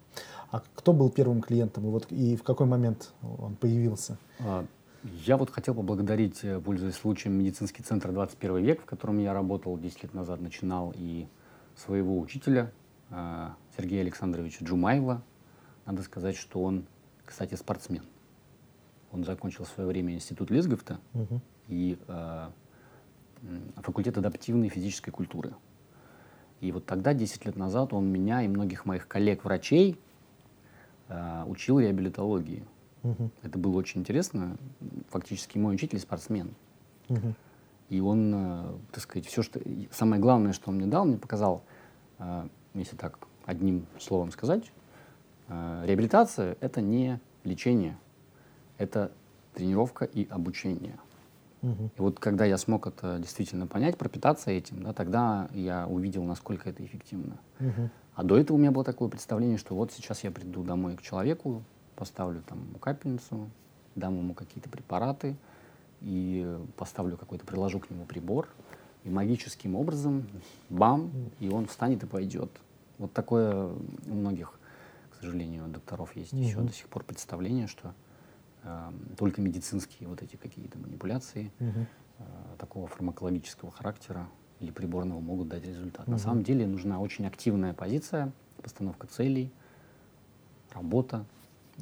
А 0.51 0.61
кто 0.75 0.93
был 0.93 1.09
первым 1.09 1.41
клиентом 1.41 1.85
и, 1.85 1.89
вот, 1.89 2.11
и 2.11 2.35
в 2.35 2.43
какой 2.43 2.67
момент 2.67 3.13
он 3.21 3.55
появился? 3.55 4.17
А, 4.39 4.65
я 5.03 5.37
вот 5.37 5.49
хотел 5.49 5.75
поблагодарить, 5.75 6.43
э, 6.43 6.59
пользуясь 6.59 6.95
случаем, 6.95 7.33
медицинский 7.37 7.83
центр 7.83 8.11
21 8.11 8.57
век, 8.57 8.81
в 8.81 8.85
котором 8.85 9.19
я 9.19 9.33
работал 9.33 9.77
10 9.77 10.03
лет 10.03 10.13
назад, 10.13 10.41
начинал, 10.41 10.93
и 10.95 11.27
своего 11.75 12.19
учителя 12.19 12.71
э, 13.09 13.49
Сергея 13.77 14.01
Александровича 14.01 14.65
Джумаева. 14.65 15.21
Надо 15.85 16.01
сказать, 16.03 16.35
что 16.35 16.61
он, 16.61 16.85
кстати, 17.25 17.55
спортсмен. 17.55 18.03
Он 19.11 19.23
закончил 19.23 19.63
в 19.63 19.69
свое 19.69 19.87
время 19.87 20.13
институт 20.13 20.51
Лесговта 20.51 20.99
угу. 21.13 21.39
и 21.67 21.97
э, 22.07 22.49
факультет 23.77 24.17
адаптивной 24.17 24.69
физической 24.69 25.11
культуры. 25.11 25.53
И 26.59 26.71
вот 26.71 26.85
тогда, 26.85 27.13
10 27.13 27.45
лет 27.45 27.55
назад, 27.55 27.93
он 27.93 28.07
меня 28.07 28.41
и 28.41 28.47
многих 28.47 28.85
моих 28.85 29.07
коллег-врачей 29.07 29.99
э, 31.07 31.43
учил 31.47 31.79
реабилитологии. 31.79 32.65
Угу. 33.07 33.31
Это 33.43 33.57
было 33.57 33.77
очень 33.77 34.01
интересно. 34.01 34.57
Фактически 35.09 35.57
мой 35.57 35.75
учитель 35.75 35.99
спортсмен. 35.99 36.53
Угу. 37.09 37.33
И 37.89 38.01
он, 38.01 38.33
э, 38.35 38.73
так 38.91 39.03
сказать, 39.03 39.25
все, 39.25 39.41
что... 39.41 39.61
Самое 39.91 40.21
главное, 40.21 40.53
что 40.53 40.69
он 40.69 40.75
мне 40.75 40.87
дал, 40.87 41.05
мне 41.05 41.17
показал, 41.17 41.63
э, 42.19 42.47
если 42.73 42.97
так 42.97 43.17
одним 43.45 43.85
словом 43.97 44.31
сказать, 44.31 44.71
э, 45.47 45.83
реабилитация— 45.85 46.57
это 46.59 46.81
не 46.81 47.19
лечение, 47.45 47.97
это 48.77 49.11
тренировка 49.53 50.03
и 50.03 50.27
обучение. 50.29 50.99
Угу. 51.61 51.89
И 51.97 52.01
вот 52.01 52.19
когда 52.19 52.43
я 52.43 52.57
смог 52.57 52.87
это 52.87 53.19
действительно 53.19 53.67
понять, 53.67 53.97
пропитаться 53.97 54.51
этим, 54.51 54.83
да, 54.83 54.93
тогда 54.93 55.49
я 55.53 55.87
увидел, 55.87 56.23
насколько 56.23 56.69
это 56.69 56.85
эффективно. 56.85 57.37
Угу. 57.59 57.89
А 58.15 58.23
до 58.23 58.37
этого 58.37 58.57
у 58.57 58.59
меня 58.59 58.71
было 58.71 58.83
такое 58.83 59.09
представление, 59.09 59.57
что 59.57 59.75
вот 59.75 59.93
сейчас 59.93 60.23
я 60.23 60.31
приду 60.31 60.63
домой 60.63 60.97
к 60.97 61.01
человеку, 61.01 61.63
поставлю 61.97 62.41
там 62.43 62.59
капельницу, 62.79 63.49
дам 63.95 64.17
ему 64.17 64.33
какие-то 64.33 64.69
препараты 64.69 65.35
и 66.01 66.57
поставлю 66.77 67.17
какой-то, 67.17 67.45
приложу 67.45 67.79
к 67.79 67.89
нему 67.89 68.05
прибор, 68.05 68.47
и 69.03 69.09
магическим 69.09 69.75
образом, 69.75 70.27
бам, 70.69 71.11
и 71.39 71.49
он 71.49 71.65
встанет 71.67 72.03
и 72.03 72.05
пойдет. 72.05 72.51
Вот 72.97 73.13
такое 73.13 73.67
у 74.05 74.13
многих, 74.13 74.59
к 75.11 75.21
сожалению, 75.21 75.67
докторов 75.67 76.15
есть 76.15 76.33
mm-hmm. 76.33 76.43
еще 76.43 76.61
до 76.61 76.73
сих 76.73 76.87
пор 76.87 77.03
представление, 77.03 77.67
что 77.67 77.93
э, 78.63 78.91
только 79.17 79.41
медицинские 79.41 80.09
вот 80.09 80.21
эти 80.21 80.35
какие-то 80.35 80.77
манипуляции 80.77 81.51
mm-hmm. 81.59 81.85
э, 82.19 82.23
такого 82.57 82.87
фармакологического 82.87 83.71
характера 83.71 84.27
или 84.59 84.71
приборного 84.71 85.19
могут 85.19 85.47
дать 85.47 85.65
результат. 85.65 86.07
Mm-hmm. 86.07 86.11
На 86.11 86.17
самом 86.17 86.43
деле 86.43 86.67
нужна 86.67 86.99
очень 86.99 87.25
активная 87.27 87.73
позиция, 87.73 88.31
постановка 88.61 89.07
целей, 89.07 89.51
работа, 90.73 91.25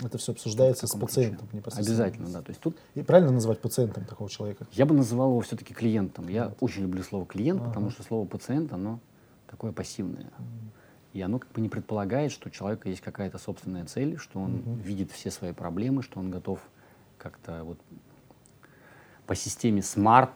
это 0.04 0.18
все 0.18 0.34
обсуждается 0.34 0.88
с 0.88 0.92
пациентом 0.92 1.48
непосредственно. 1.54 2.04
Обязательно, 2.04 2.30
да. 2.30 2.42
То 2.42 2.50
есть 2.50 2.62
тут... 2.62 2.78
И 2.96 3.02
правильно 3.02 3.32
называть 3.32 3.60
пациентом 3.60 4.04
такого 4.06 4.30
человека? 4.30 4.68
Я 4.74 4.86
бы 4.86 4.94
называл 4.94 5.30
его 5.30 5.42
все-таки 5.42 5.74
клиентом. 5.74 6.28
Я 6.28 6.46
mm. 6.46 6.58
очень 6.60 6.82
люблю 6.82 7.02
слово 7.04 7.26
клиент, 7.26 7.62
ага. 7.62 7.70
потому 7.70 7.90
что 7.92 8.04
слово 8.04 8.28
пациент, 8.28 8.74
оно 8.74 9.00
такое 9.48 9.72
пассивное. 9.72 10.26
Mm. 10.26 10.70
И 11.14 11.22
оно 11.22 11.40
как 11.40 11.50
бы 11.54 11.62
не 11.62 11.70
предполагает, 11.70 12.34
что 12.34 12.50
у 12.50 12.52
человека 12.52 12.90
есть 12.90 13.02
какая-то 13.02 13.38
собственная 13.38 13.86
цель, 13.86 14.18
что 14.18 14.42
он 14.42 14.56
mm-hmm. 14.56 14.82
видит 14.82 15.12
все 15.12 15.32
свои 15.32 15.54
проблемы, 15.54 16.04
что 16.04 16.20
он 16.20 16.30
готов 16.30 16.60
как-то 17.18 17.64
вот 17.64 17.78
по 19.26 19.34
системе 19.34 19.80
SMART, 19.80 20.34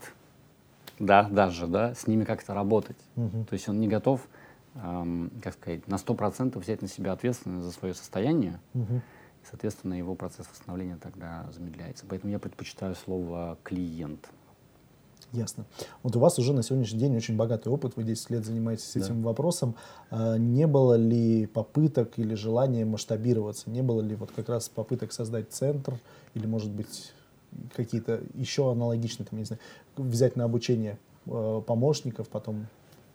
да, 0.97 1.23
даже, 1.23 1.67
да, 1.67 1.93
с 1.93 2.07
ними 2.07 2.23
как-то 2.23 2.53
работать. 2.53 2.97
Mm-hmm. 3.17 3.45
То 3.45 3.53
есть 3.55 3.67
он 3.67 3.81
не 3.81 3.89
готов, 3.89 4.25
эм, 4.75 5.31
как 5.43 5.55
сказать, 5.55 5.85
на 5.89 5.95
100% 5.95 6.57
взять 6.57 6.81
на 6.81 6.87
себя 6.87 7.11
ответственность 7.11 7.65
за 7.65 7.73
свое 7.73 7.93
состояние, 7.93 8.61
mm-hmm 8.73 9.01
и, 9.01 9.18
соответственно, 9.49 9.93
его 9.95 10.15
процесс 10.15 10.47
восстановления 10.49 10.97
тогда 11.01 11.49
замедляется. 11.51 12.05
Поэтому 12.07 12.31
я 12.31 12.39
предпочитаю 12.39 12.95
слово 12.95 13.57
«клиент». 13.63 14.29
Ясно. 15.31 15.65
Вот 16.01 16.15
у 16.15 16.19
вас 16.19 16.39
уже 16.39 16.53
на 16.53 16.63
сегодняшний 16.63 16.99
день 16.99 17.15
очень 17.15 17.35
богатый 17.37 17.67
опыт, 17.67 17.95
вы 17.95 18.03
10 18.03 18.31
лет 18.31 18.45
занимаетесь 18.45 18.91
да. 18.95 19.01
этим 19.01 19.21
вопросом. 19.21 19.75
А 20.09 20.37
не 20.37 20.65
было 20.65 20.95
ли 20.95 21.45
попыток 21.45 22.17
или 22.17 22.33
желания 22.33 22.83
масштабироваться? 22.83 23.69
Не 23.69 23.83
было 23.83 24.01
ли 24.01 24.15
вот 24.15 24.31
как 24.31 24.49
раз 24.49 24.69
попыток 24.69 25.13
создать 25.13 25.51
центр 25.51 25.99
или, 26.33 26.47
может 26.47 26.71
быть, 26.71 27.13
какие-то 27.75 28.21
еще 28.33 28.71
аналогичные, 28.71 29.27
там, 29.27 29.37
не 29.37 29.45
знаю, 29.45 29.59
взять 29.97 30.35
на 30.35 30.45
обучение 30.45 30.97
э, 31.27 31.61
помощников, 31.65 32.27
потом 32.29 32.67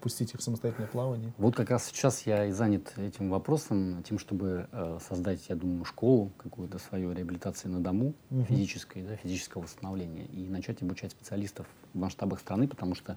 пустить 0.04 0.34
их 0.34 0.40
в 0.40 0.42
самостоятельное 0.42 0.86
плавание. 0.86 1.32
Вот 1.38 1.56
как 1.56 1.70
раз 1.70 1.86
сейчас 1.86 2.26
я 2.26 2.44
и 2.44 2.50
занят 2.50 2.92
этим 2.98 3.30
вопросом, 3.30 4.02
тем, 4.02 4.18
чтобы 4.18 4.68
э, 4.70 4.98
создать, 5.08 5.48
я 5.48 5.56
думаю, 5.56 5.86
школу 5.86 6.30
какую-то 6.36 6.78
свою 6.78 7.12
реабилитации 7.12 7.68
на 7.68 7.82
дому, 7.82 8.12
угу. 8.28 8.44
физической, 8.44 9.02
да, 9.02 9.16
физического 9.16 9.62
восстановления, 9.62 10.26
и 10.26 10.46
начать 10.46 10.82
обучать 10.82 11.12
специалистов 11.12 11.66
в 11.94 11.98
масштабах 11.98 12.40
страны, 12.40 12.68
потому 12.68 12.94
что 12.94 13.16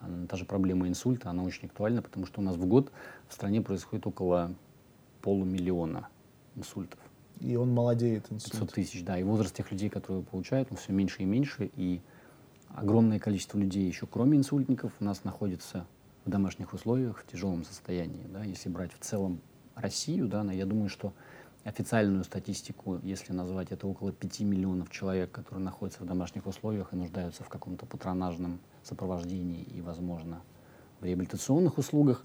э, 0.00 0.26
та 0.26 0.38
же 0.38 0.46
проблема 0.46 0.88
инсульта, 0.88 1.28
она 1.28 1.42
очень 1.42 1.66
актуальна, 1.66 2.00
потому 2.00 2.24
что 2.24 2.40
у 2.40 2.42
нас 2.42 2.56
в 2.56 2.64
год 2.64 2.90
в 3.28 3.34
стране 3.34 3.60
происходит 3.60 4.06
около 4.06 4.54
полумиллиона 5.20 6.08
инсультов. 6.56 6.98
И 7.40 7.54
он 7.56 7.70
молодеет, 7.74 8.32
инсульт. 8.32 8.52
500 8.52 8.72
тысяч, 8.72 9.04
да. 9.04 9.18
И 9.18 9.22
возраст 9.24 9.54
тех 9.54 9.70
людей, 9.70 9.90
которые 9.90 10.24
получают, 10.24 10.68
он 10.70 10.78
все 10.78 10.90
меньше 10.92 11.20
и 11.20 11.26
меньше. 11.26 11.70
И 11.76 12.00
огромное 12.70 13.18
количество 13.18 13.58
людей 13.58 13.86
еще, 13.86 14.06
кроме 14.06 14.38
инсультников, 14.38 14.92
у 15.00 15.04
нас 15.04 15.22
находится 15.24 15.86
в 16.24 16.30
домашних 16.30 16.72
условиях 16.72 17.18
в 17.18 17.26
тяжелом 17.30 17.64
состоянии. 17.64 18.26
Да, 18.28 18.44
если 18.44 18.68
брать 18.68 18.92
в 18.92 18.98
целом 18.98 19.40
Россию, 19.74 20.28
да, 20.28 20.42
я 20.52 20.66
думаю, 20.66 20.88
что 20.88 21.12
официальную 21.64 22.24
статистику, 22.24 23.00
если 23.02 23.32
назвать, 23.32 23.72
это 23.72 23.86
около 23.86 24.12
5 24.12 24.40
миллионов 24.40 24.90
человек, 24.90 25.30
которые 25.32 25.64
находятся 25.64 26.02
в 26.02 26.06
домашних 26.06 26.46
условиях 26.46 26.92
и 26.92 26.96
нуждаются 26.96 27.42
в 27.42 27.48
каком-то 27.48 27.86
патронажном 27.86 28.60
сопровождении 28.82 29.62
и, 29.62 29.80
возможно, 29.80 30.42
в 31.00 31.04
реабилитационных 31.04 31.78
услугах. 31.78 32.24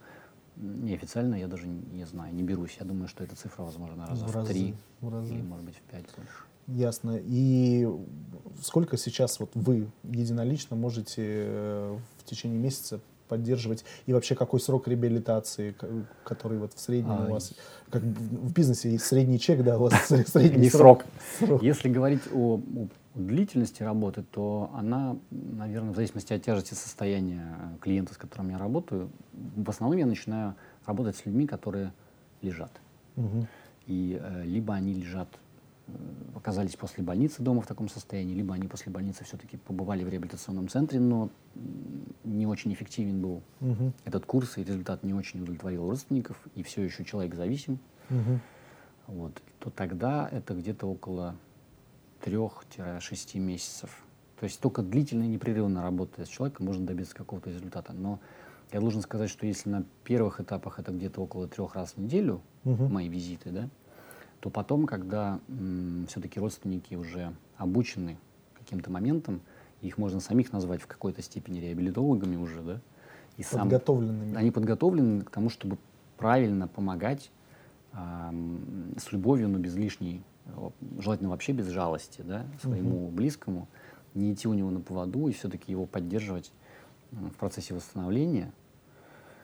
Неофициально 0.58 1.36
я 1.36 1.48
даже 1.48 1.68
не 1.68 2.06
знаю, 2.06 2.34
не 2.34 2.44
берусь. 2.44 2.78
Я 2.80 2.86
думаю, 2.86 3.08
что 3.08 3.24
эта 3.24 3.36
цифра, 3.36 3.64
возможно, 3.64 4.06
раза 4.06 4.26
в, 4.26 4.36
в 4.36 4.46
три 4.46 4.76
в 5.00 5.10
разы. 5.10 5.34
или, 5.34 5.42
может 5.42 5.66
быть, 5.66 5.76
в 5.76 5.82
пять 5.84 6.06
больше. 6.18 6.44
Ясно. 6.68 7.18
И 7.24 7.88
сколько 8.62 8.98
сейчас 8.98 9.40
вот 9.40 9.52
вы 9.56 9.90
единолично 10.04 10.76
можете 10.76 11.24
э, 11.26 11.98
в 12.18 12.24
течение 12.26 12.60
месяца 12.60 13.00
поддерживать? 13.30 13.86
И 14.08 14.14
вообще 14.14 14.36
какой 14.36 14.60
срок 14.60 14.88
реабилитации, 14.88 15.76
который 16.26 16.58
вот 16.58 16.74
в 16.74 16.80
среднем 16.80 17.22
а, 17.22 17.26
у 17.28 17.32
вас, 17.32 17.54
как 17.90 18.02
в 18.02 18.54
бизнесе 18.54 18.92
есть 18.92 19.06
средний 19.06 19.40
чек, 19.40 19.64
да, 19.64 19.78
у 19.78 19.84
вас 19.84 19.94
средний 20.28 20.70
срок. 20.70 21.06
Если 21.62 21.88
говорить 21.88 22.24
о 22.34 22.60
длительности 23.16 23.84
работы, 23.84 24.24
то 24.32 24.72
она, 24.74 25.16
наверное, 25.32 25.92
в 25.92 25.96
зависимости 25.96 26.34
от 26.34 26.44
тяжести 26.44 26.74
состояния 26.74 27.78
клиента, 27.82 28.14
с 28.14 28.18
которым 28.18 28.50
я 28.50 28.58
работаю, 28.58 29.10
в 29.34 29.70
основном 29.70 29.98
я 29.98 30.06
начинаю 30.06 30.56
работать 30.86 31.16
с 31.16 31.26
людьми, 31.26 31.48
которые 31.48 31.94
лежат. 32.42 32.72
Угу. 33.16 33.48
И 33.88 34.20
э, 34.22 34.44
либо 34.44 34.74
они 34.74 34.94
лежат 34.94 35.28
оказались 36.36 36.76
после 36.76 37.04
больницы 37.04 37.42
дома 37.42 37.62
в 37.62 37.68
таком 37.68 37.90
состоянии, 37.90 38.34
либо 38.34 38.54
они 38.54 38.68
после 38.68 38.92
больницы 38.92 39.24
все-таки 39.24 39.58
побывали 39.58 40.04
в 40.04 40.10
реабилитационном 40.10 40.68
центре, 40.68 41.00
но 41.00 41.30
не 42.24 42.48
очень 42.48 42.74
эффективен 42.74 43.22
был 43.22 43.42
угу. 43.62 43.92
этот 44.06 44.26
курс, 44.26 44.58
и 44.58 44.64
результат 44.64 45.04
не 45.04 45.14
очень 45.14 45.42
удовлетворил 45.42 45.88
родственников, 45.88 46.38
и 46.56 46.64
все 46.64 46.82
еще 46.82 47.04
человек 47.04 47.36
зависим, 47.36 47.80
угу. 48.10 48.40
вот, 49.08 49.42
то 49.60 49.70
тогда 49.70 50.28
это 50.32 50.54
где-то 50.54 50.88
около 50.88 51.36
3-6 52.24 53.40
месяцев. 53.40 54.04
То 54.40 54.46
есть 54.46 54.60
только 54.62 54.82
длительно 54.82 55.24
и 55.24 55.28
непрерывно 55.28 55.82
работая 55.82 56.26
с 56.26 56.30
человеком 56.30 56.66
можно 56.66 56.86
добиться 56.86 57.14
какого-то 57.14 57.50
результата. 57.50 57.92
Но 57.92 58.20
я 58.72 58.80
должен 58.80 59.02
сказать, 59.02 59.30
что 59.30 59.46
если 59.46 59.70
на 59.70 59.84
первых 60.06 60.40
этапах 60.40 60.80
это 60.80 60.92
где-то 60.92 61.22
около 61.22 61.48
трех 61.48 61.76
раз 61.76 61.94
в 61.94 61.98
неделю, 61.98 62.42
угу. 62.64 62.88
мои 62.88 63.10
визиты, 63.10 63.50
да, 63.52 63.70
то 64.40 64.50
потом, 64.50 64.86
когда 64.86 65.40
все-таки 66.08 66.40
родственники 66.40 66.96
уже 66.96 67.34
обучены 67.58 68.18
каким-то 68.54 68.92
моментом, 68.92 69.42
их 69.82 69.98
можно 69.98 70.20
самих 70.20 70.54
назвать 70.54 70.82
в 70.82 70.88
какой-то 70.88 71.22
степени 71.22 71.60
реабилитологами 71.60 72.36
уже, 72.36 72.62
да, 72.62 72.82
и 73.38 73.44
сам, 73.44 73.62
подготовленными. 73.62 74.36
Они 74.36 74.52
подготовлены 74.52 75.24
к 75.24 75.32
тому, 75.32 75.50
чтобы 75.50 75.78
правильно 76.18 76.68
помогать 76.68 77.32
э, 77.94 77.98
с 78.98 79.12
любовью, 79.12 79.50
но 79.50 79.58
без 79.58 79.76
лишней, 79.76 80.22
желательно 81.00 81.30
вообще 81.30 81.54
без 81.54 81.68
жалости, 81.68 82.22
да, 82.22 82.46
своему 82.62 83.08
угу. 83.08 83.16
близкому, 83.16 83.68
не 84.14 84.34
идти 84.34 84.48
у 84.48 84.54
него 84.54 84.70
на 84.70 84.82
поводу 84.82 85.28
и 85.28 85.32
все-таки 85.32 85.72
его 85.72 85.86
поддерживать 85.86 86.52
в 87.12 87.34
процессе 87.36 87.74
восстановления, 87.74 88.52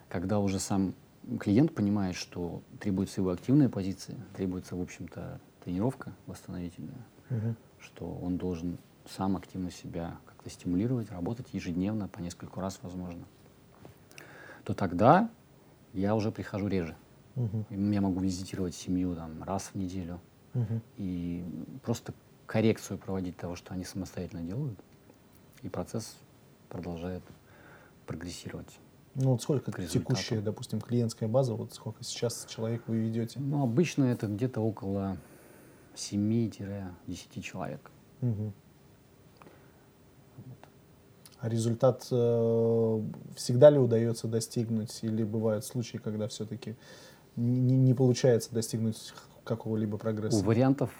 когда 0.09 0.39
уже 0.39 0.59
сам 0.59 0.93
клиент 1.39 1.73
понимает, 1.73 2.15
что 2.15 2.61
требуется 2.79 3.21
его 3.21 3.31
активная 3.31 3.69
позиция, 3.69 4.17
требуется, 4.35 4.75
в 4.75 4.81
общем-то, 4.81 5.39
тренировка 5.63 6.13
восстановительная, 6.27 7.05
угу. 7.29 7.55
что 7.79 8.05
он 8.05 8.37
должен 8.37 8.77
сам 9.09 9.37
активно 9.37 9.71
себя 9.71 10.17
как-то 10.25 10.49
стимулировать, 10.49 11.11
работать 11.11 11.47
ежедневно, 11.53 12.07
по 12.07 12.19
нескольку 12.19 12.59
раз, 12.59 12.79
возможно, 12.81 13.25
то 14.63 14.73
тогда 14.73 15.29
я 15.93 16.15
уже 16.15 16.31
прихожу 16.31 16.67
реже. 16.67 16.95
Угу. 17.35 17.65
Я 17.69 18.01
могу 18.01 18.19
визитировать 18.19 18.75
семью 18.75 19.15
там, 19.15 19.43
раз 19.43 19.71
в 19.73 19.75
неделю 19.75 20.19
угу. 20.53 20.81
и 20.97 21.43
просто 21.83 22.13
коррекцию 22.45 22.97
проводить 22.97 23.37
того, 23.37 23.55
что 23.55 23.73
они 23.73 23.83
самостоятельно 23.83 24.41
делают, 24.41 24.79
и 25.61 25.69
процесс 25.69 26.15
продолжает 26.69 27.23
прогрессировать. 28.05 28.79
Ну, 29.15 29.31
вот 29.31 29.41
сколько 29.41 29.71
текущая, 29.71 30.41
допустим, 30.41 30.81
клиентская 30.81 31.29
база, 31.29 31.53
вот 31.53 31.73
сколько 31.73 32.03
сейчас 32.03 32.45
человек 32.49 32.83
вы 32.87 32.97
ведете? 32.97 33.39
Ну, 33.39 33.63
обычно 33.63 34.03
это 34.03 34.27
где-то 34.27 34.59
около 34.59 35.17
7-10 35.95 37.41
человек. 37.41 37.91
Угу. 38.21 38.53
Вот. 40.37 40.57
А 41.39 41.47
результат 41.47 42.05
э, 42.11 43.01
всегда 43.37 43.69
ли 43.69 43.79
удается 43.79 44.27
достигнуть, 44.27 44.99
или 45.01 45.23
бывают 45.23 45.63
случаи, 45.63 45.97
когда 45.97 46.27
все-таки 46.27 46.75
не, 47.37 47.77
не 47.77 47.93
получается 47.93 48.53
достигнуть 48.53 49.13
какого-либо 49.45 49.97
прогресса? 49.97 50.37
У 50.37 50.41
вариантов 50.41 50.91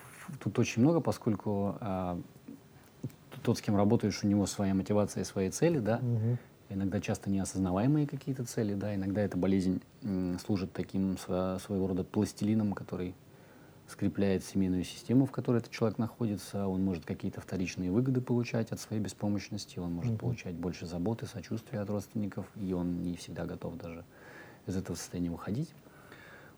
тут 0.41 0.57
очень 0.57 0.81
много, 0.81 1.01
поскольку 1.01 1.75
э, 1.81 2.21
тот, 3.43 3.57
с 3.57 3.61
кем 3.61 3.75
работаешь, 3.75 4.23
у 4.23 4.27
него 4.27 4.45
своя 4.45 4.73
мотивация 4.73 5.23
и 5.23 5.25
свои 5.25 5.49
цели, 5.49 5.79
да, 5.79 5.97
угу 5.97 6.37
иногда 6.69 6.99
часто 6.99 7.29
неосознаваемые 7.29 8.07
какие-то 8.07 8.45
цели, 8.45 8.73
да, 8.73 8.95
иногда 8.95 9.21
эта 9.21 9.37
болезнь 9.37 9.81
служит 10.45 10.73
таким 10.73 11.17
своего 11.17 11.87
рода 11.87 12.03
пластилином, 12.03 12.73
который 12.73 13.15
скрепляет 13.87 14.43
семейную 14.43 14.83
систему, 14.83 15.25
в 15.25 15.31
которой 15.31 15.57
этот 15.57 15.71
человек 15.71 15.97
находится, 15.99 16.67
он 16.67 16.83
может 16.83 17.05
какие-то 17.05 17.39
вторичные 17.39 17.91
выгоды 17.91 18.19
получать 18.19 18.71
от 18.71 18.79
своей 18.79 19.01
беспомощности, 19.01 19.77
он 19.77 19.93
может 19.93 20.13
mm-hmm. 20.13 20.17
получать 20.17 20.55
больше 20.55 20.87
заботы, 20.87 21.27
сочувствия 21.27 21.81
от 21.81 21.89
родственников, 21.89 22.47
и 22.55 22.73
он 22.73 23.03
не 23.03 23.15
всегда 23.15 23.45
готов 23.45 23.77
даже 23.77 24.03
из 24.65 24.75
этого 24.75 24.95
состояния 24.95 25.29
выходить. 25.29 25.71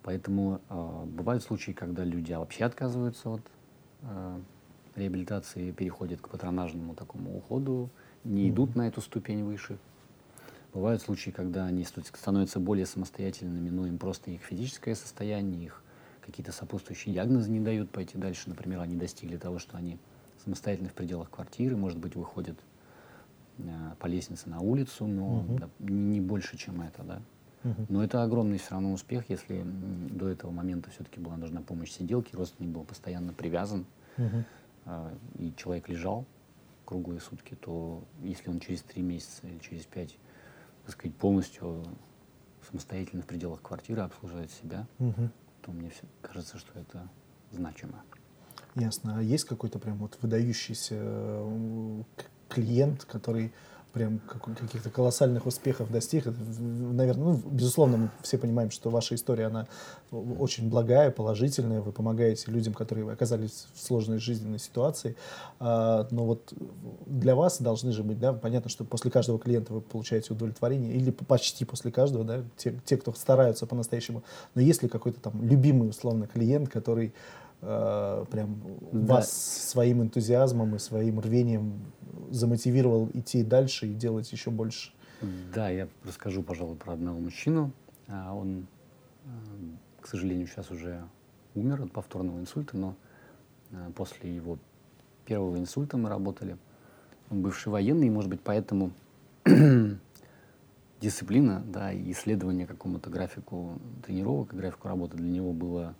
Поэтому 0.04 0.62
э, 0.70 1.04
бывают 1.06 1.44
случаи, 1.44 1.74
когда 1.74 2.06
люди 2.06 2.32
вообще 2.32 2.64
отказываются 2.64 3.30
от 3.30 3.42
э, 4.04 4.40
реабилитации, 4.96 5.72
переходят 5.72 6.22
к 6.22 6.30
патронажному 6.30 6.96
такому 6.96 7.38
уходу, 7.38 7.90
не 8.24 8.48
mm-hmm. 8.48 8.50
идут 8.52 8.76
на 8.78 8.88
эту 8.88 9.02
ступень 9.02 9.44
выше, 9.44 9.78
Бывают 10.78 11.02
случаи, 11.02 11.32
когда 11.32 11.66
они 11.66 11.84
становятся 11.84 12.60
более 12.60 12.86
самостоятельными, 12.86 13.72
но 13.72 13.88
им 13.88 13.98
просто 13.98 14.30
их 14.30 14.42
физическое 14.42 14.94
состояние, 14.94 15.66
их 15.66 15.82
какие-то 16.22 16.52
сопутствующие 16.52 17.16
диагнозы 17.16 17.50
не 17.50 17.60
дают 17.60 17.90
пойти 17.90 18.16
дальше. 18.16 18.48
Например, 18.48 18.82
они 18.82 18.96
достигли 18.96 19.38
того, 19.38 19.58
что 19.58 19.76
они 19.76 19.98
самостоятельно 20.44 20.90
в 20.90 20.94
пределах 20.94 21.32
квартиры, 21.32 21.76
может 21.76 21.98
быть, 21.98 22.16
выходят 22.16 22.60
э, 23.58 23.64
по 23.98 24.06
лестнице 24.06 24.50
на 24.50 24.60
улицу, 24.60 25.08
но 25.08 25.40
угу. 25.40 25.58
да, 25.58 25.70
не 25.80 26.22
больше, 26.22 26.58
чем 26.58 26.84
это, 26.84 27.02
да. 27.02 27.22
Угу. 27.64 27.86
Но 27.90 28.04
это 28.04 28.22
огромный 28.22 28.60
все 28.60 28.74
равно 28.74 28.94
успех, 28.94 29.32
если 29.32 29.64
до 29.66 30.30
этого 30.30 30.52
момента 30.52 30.92
все-таки 30.92 31.20
была 31.20 31.38
нужна 31.38 31.64
помощь 31.64 31.90
сиделки, 31.90 32.36
родственник 32.36 32.70
был 32.70 32.84
постоянно 32.84 33.34
привязан, 33.34 33.88
угу. 34.16 34.44
э, 34.86 35.16
и 35.40 35.54
человек 35.58 35.90
лежал 35.90 36.28
круглые 36.86 37.20
сутки, 37.20 37.56
то 37.56 38.04
если 38.22 38.52
он 38.52 38.60
через 38.60 38.84
три 38.84 39.02
месяца 39.02 39.48
или 39.48 39.58
через 39.58 39.84
пять 39.88 40.16
так 40.88 40.94
сказать, 40.94 41.18
полностью 41.18 41.84
самостоятельно 42.66 43.22
в 43.22 43.26
пределах 43.26 43.62
квартиры 43.62 44.04
обслуживает 44.04 44.50
себя, 44.52 44.88
угу. 45.00 45.30
то 45.62 45.72
мне 45.72 45.90
все 45.90 46.04
кажется, 46.22 46.58
что 46.58 46.80
это 46.80 47.10
значимо. 47.52 48.02
Ясно. 48.74 49.18
А 49.18 49.22
есть 49.22 49.44
какой-то 49.44 49.80
прям 49.80 49.98
вот 49.98 50.18
выдающийся 50.22 50.96
э, 50.98 52.04
клиент, 52.48 53.04
который 53.04 53.54
прям 53.98 54.20
каких-то 54.20 54.92
колоссальных 54.92 55.48
успехов 55.48 55.92
достиг. 55.92 56.26
наверное, 56.26 57.34
ну, 57.34 57.34
безусловно, 57.34 57.98
мы 57.98 58.10
все 58.22 58.38
понимаем, 58.38 58.70
что 58.70 58.92
ваша 58.92 59.16
история, 59.16 59.48
она 59.48 59.68
очень 60.12 60.70
благая, 60.70 61.10
положительная. 61.10 61.82
Вы 61.82 61.92
помогаете 61.92 62.52
людям, 62.52 62.74
которые 62.74 63.12
оказались 63.12 63.68
в 63.74 63.82
сложной 63.82 64.20
жизненной 64.20 64.60
ситуации. 64.60 65.16
А, 65.60 66.08
но 66.12 66.26
вот 66.26 66.54
для 67.08 67.36
вас 67.36 67.60
должны 67.60 67.92
же 67.92 68.04
быть, 68.04 68.20
да, 68.20 68.34
понятно, 68.34 68.70
что 68.70 68.86
после 68.86 69.10
каждого 69.10 69.40
клиента 69.40 69.74
вы 69.74 69.82
получаете 69.82 70.34
удовлетворение, 70.34 70.94
или 70.94 71.10
почти 71.10 71.66
после 71.66 71.92
каждого, 71.92 72.24
да, 72.24 72.44
те, 72.56 72.80
те 72.86 72.98
кто 72.98 73.12
стараются 73.14 73.66
по-настоящему. 73.66 74.24
Но 74.54 74.62
есть 74.62 74.84
ли 74.84 74.90
какой-то 74.90 75.20
там 75.20 75.44
любимый, 75.44 75.90
условно, 75.90 76.28
клиент, 76.28 76.70
который 76.70 77.14
э, 77.62 78.26
прям 78.30 78.62
да. 78.92 79.16
вас 79.16 79.32
своим 79.32 80.04
энтузиазмом 80.04 80.76
и 80.76 80.80
своим 80.80 81.20
рвением 81.20 81.82
замотивировал 82.30 83.10
идти 83.14 83.44
дальше 83.44 83.88
и 83.88 83.94
делать 83.94 84.32
еще 84.32 84.52
больше? 84.52 84.92
Да, 85.54 85.70
я 85.70 85.88
расскажу, 86.04 86.44
пожалуй, 86.44 86.76
про 86.76 86.94
одного 86.94 87.20
мужчину. 87.20 87.72
А, 88.08 88.34
он, 88.34 88.68
э, 89.26 89.30
к 90.02 90.08
сожалению, 90.08 90.48
сейчас 90.48 90.72
уже 90.72 91.04
умер 91.56 91.84
от 91.84 91.92
повторного 91.92 92.40
инсульта, 92.40 92.78
но 92.78 92.96
э, 93.72 93.92
после 93.96 94.36
его 94.36 94.60
первого 95.26 95.58
инсульта 95.58 95.98
мы 95.98 96.10
работали. 96.10 96.58
Он 97.30 97.42
бывший 97.42 97.70
военный, 97.70 98.08
и, 98.08 98.12
может 98.12 98.30
быть, 98.30 98.42
поэтому 98.42 98.92
дисциплина, 101.02 101.64
да, 101.66 101.92
и 101.92 102.12
исследование 102.12 102.68
какому-то 102.68 103.10
графику 103.10 103.80
тренировок 104.06 104.54
и 104.54 104.58
графику 104.58 104.88
работы 104.88 105.18
для 105.18 105.30
него 105.30 105.52
было 105.54 105.96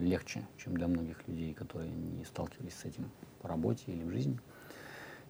легче, 0.00 0.46
чем 0.56 0.76
для 0.76 0.88
многих 0.88 1.26
людей, 1.28 1.54
которые 1.54 1.90
не 1.90 2.24
сталкивались 2.24 2.74
с 2.74 2.84
этим 2.84 3.10
по 3.40 3.48
работе 3.48 3.84
или 3.86 4.04
в 4.04 4.10
жизни. 4.10 4.38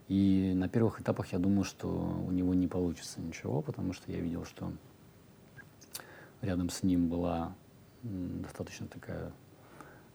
И 0.08 0.52
на 0.54 0.68
первых 0.68 1.00
этапах 1.00 1.32
я 1.32 1.38
думал, 1.38 1.64
что 1.64 1.88
у 1.88 2.30
него 2.30 2.54
не 2.54 2.66
получится 2.66 3.20
ничего, 3.20 3.60
потому 3.60 3.92
что 3.92 4.10
я 4.10 4.20
видел, 4.20 4.44
что 4.44 4.72
рядом 6.40 6.70
с 6.70 6.82
ним 6.82 7.08
была 7.08 7.54
достаточно 8.02 8.86
такая 8.86 9.32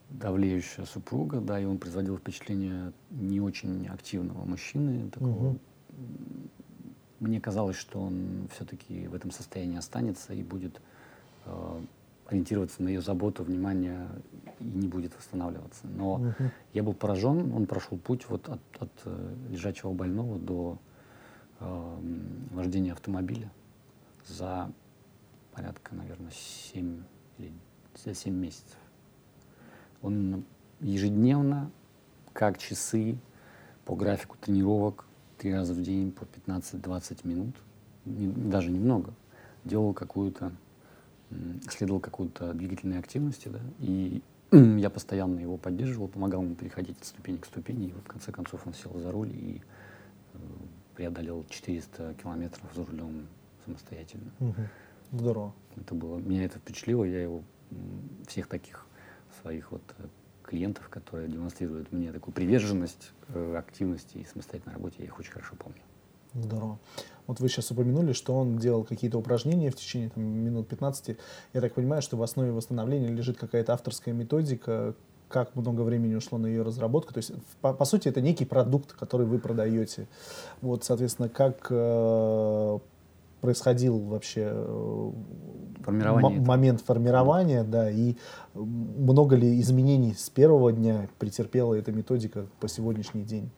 давлеющая 0.10 0.86
супруга, 0.86 1.42
да, 1.42 1.60
и 1.60 1.66
он 1.66 1.78
производил 1.78 2.18
впечатление 2.18 2.94
не 3.12 3.40
очень 3.40 3.88
активного 3.88 4.46
мужчины, 4.46 5.10
такого. 5.10 5.50
Угу. 5.50 5.60
Мне 7.20 7.40
казалось, 7.40 7.78
что 7.78 8.02
он 8.02 8.50
все-таки 8.54 9.08
в 9.08 9.16
этом 9.16 9.32
состоянии 9.32 9.78
останется 9.78 10.34
и 10.34 10.44
будет 10.44 10.82
э, 11.46 11.82
ориентироваться 12.27 12.82
на 12.84 12.88
ее 12.88 13.01
заботу, 13.01 13.44
внимание 13.44 14.08
и 14.60 14.65
не 14.65 14.88
будет 14.88 15.15
восстанавливаться. 15.15 15.88
Но 15.88 16.15
угу. 16.15 16.34
я 16.74 16.84
был 16.84 16.94
поражен, 16.94 17.53
он 17.53 17.65
прошел 17.65 17.98
путь 17.98 18.25
вот 18.30 18.50
от, 18.50 18.62
от 18.80 18.92
э, 19.06 19.36
лежачего 19.50 19.92
больного 19.94 20.39
до 20.39 20.77
э, 21.60 21.98
вождения 22.51 22.94
автомобиля 22.94 23.51
за 24.27 24.72
порядка, 25.51 25.96
наверное, 25.96 26.32
7 26.32 27.03
или 27.38 27.51
за 28.03 28.13
7 28.13 28.34
месяцев. 28.34 28.77
Он 30.01 30.44
ежедневно, 30.80 31.72
как 32.34 32.58
часы, 32.58 33.18
по 33.86 33.96
графику 33.96 34.38
тренировок, 34.39 35.06
три 35.38 35.53
раза 35.53 35.74
в 35.74 35.82
день 35.82 36.12
по 36.12 36.24
15-20 36.24 37.27
минут, 37.27 37.56
не, 38.06 38.27
даже 38.27 38.72
немного, 38.72 39.13
делал 39.63 39.94
какую-то, 39.94 40.51
следовал 41.70 42.00
какую-то 42.00 42.54
двигательной 42.54 43.00
активности, 43.00 43.50
да, 43.50 43.60
и 43.80 44.22
я 44.52 44.90
постоянно 44.90 45.40
его 45.40 45.58
поддерживал, 45.58 46.08
помогал 46.08 46.44
ему 46.44 46.56
переходить 46.56 46.98
от 47.00 47.06
ступени 47.06 47.38
к 47.38 47.46
ступени, 47.46 47.88
и 47.88 47.92
в 47.92 48.04
конце 48.04 48.32
концов 48.32 48.66
он 48.68 48.74
сел 48.74 48.98
за 49.00 49.12
руль 49.12 49.30
и 49.30 49.62
э, 50.34 50.38
преодолел 50.96 51.46
400 51.50 52.16
километров 52.22 52.70
за 52.75 52.86
рулем 52.86 53.28
самостоятельно. 53.66 54.32
Угу. 54.40 54.62
Здорово. 55.12 55.54
Это 55.75 55.96
было, 55.96 56.18
меня 56.18 56.46
это 56.46 56.60
впечатлило, 56.60 57.04
я 57.04 57.22
его 57.22 57.44
всех 58.28 58.48
таких 58.48 58.86
своих 59.42 59.72
вот 59.72 59.84
э, 59.98 60.04
клиентов, 60.44 60.90
которые 60.90 61.30
демонстрируют 61.30 61.92
мне 61.92 62.12
такую 62.12 62.34
приверженность, 62.34 63.12
э, 63.30 63.56
активности 63.58 64.18
и 64.18 64.25
самостоятельной 64.25 64.75
работе, 64.75 64.98
я 65.00 65.06
их 65.06 65.20
очень 65.20 65.32
хорошо 65.32 65.56
помню. 65.58 65.82
Здорово. 66.34 66.80
Вот 67.28 67.40
вы 67.40 67.48
сейчас 67.48 67.72
упомянули, 67.72 68.13
что 68.13 68.36
он 68.36 68.58
делал 68.58 68.84
какие-то 68.84 69.18
упражнения 69.18 69.70
в 69.70 69.75
течение 69.75 70.10
там, 70.10 70.24
минут 70.24 70.68
15. 70.68 71.18
Я 71.54 71.62
так 71.62 71.74
понимаю, 71.74 72.02
что 72.02 72.18
в 72.18 72.24
основе 72.24 72.52
восстановления 72.52 73.08
лежит 73.08 73.38
какая-то 73.38 73.74
авторская 73.74 74.13
методика, 74.13 74.96
как 75.30 75.56
много 75.56 75.82
времени 75.82 76.16
ушло 76.16 76.38
на 76.38 76.48
ее 76.48 76.63
разработку. 76.63 77.13
То 77.13 77.20
есть, 77.20 77.32
по, 77.62 77.74
по 77.74 77.86
сути, 77.86 78.08
это 78.08 78.22
некий 78.22 78.46
продукт, 78.46 78.94
который 78.94 79.25
вы 79.25 79.40
продаете. 79.40 80.08
Вот, 80.62 80.84
соответственно, 80.84 81.30
как 81.30 81.68
э, 81.70 82.80
происходил 83.42 84.00
вообще 84.00 84.52
э, 84.54 85.12
Формирование 85.84 86.40
момент 86.40 86.82
формирования, 86.82 87.63
да, 87.63 87.91
и 87.91 88.15
много 88.54 89.36
ли 89.36 89.60
изменений 89.60 90.13
с 90.13 90.30
первого 90.30 90.72
дня 90.72 91.10
претерпела 91.19 91.74
эта 91.74 91.91
методика 91.91 92.48
по 92.60 92.67
сегодняшний 92.67 93.24
день? 93.24 93.50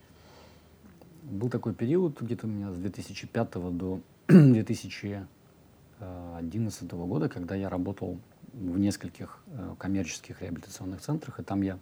Был 1.30 1.50
такой 1.50 1.74
период 1.74 2.22
где-то 2.22 2.46
у 2.46 2.50
меня 2.50 2.72
с 2.72 2.78
2005 2.78 3.54
до 3.76 4.00
2011 4.28 6.92
года, 6.92 7.30
когда 7.30 7.56
я 7.56 7.68
работал 7.68 8.20
в 8.54 8.78
нескольких 8.78 9.40
э, 9.48 9.74
коммерческих 9.80 10.44
реабилитационных 10.44 11.02
центрах, 11.02 11.40
и 11.40 11.44
там 11.44 11.64
я, 11.64 11.80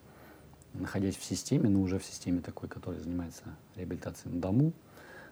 находясь 0.73 1.17
в 1.17 1.25
системе, 1.25 1.67
ну 1.69 1.81
уже 1.81 1.99
в 1.99 2.05
системе 2.05 2.39
такой, 2.39 2.69
которая 2.69 3.01
занимается 3.01 3.43
реабилитацией 3.75 4.33
на 4.33 4.41
дому, 4.41 4.71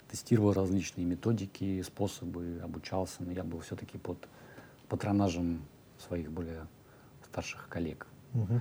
тестировал 0.09 0.51
различные 0.51 1.05
методики, 1.05 1.81
способы, 1.81 2.59
обучался, 2.61 3.23
но 3.23 3.31
я 3.31 3.45
был 3.45 3.61
все-таки 3.61 3.97
под 3.97 4.27
патронажем 4.89 5.61
своих 5.97 6.29
более 6.29 6.67
старших 7.25 7.69
коллег. 7.69 8.07
Угу. 8.33 8.59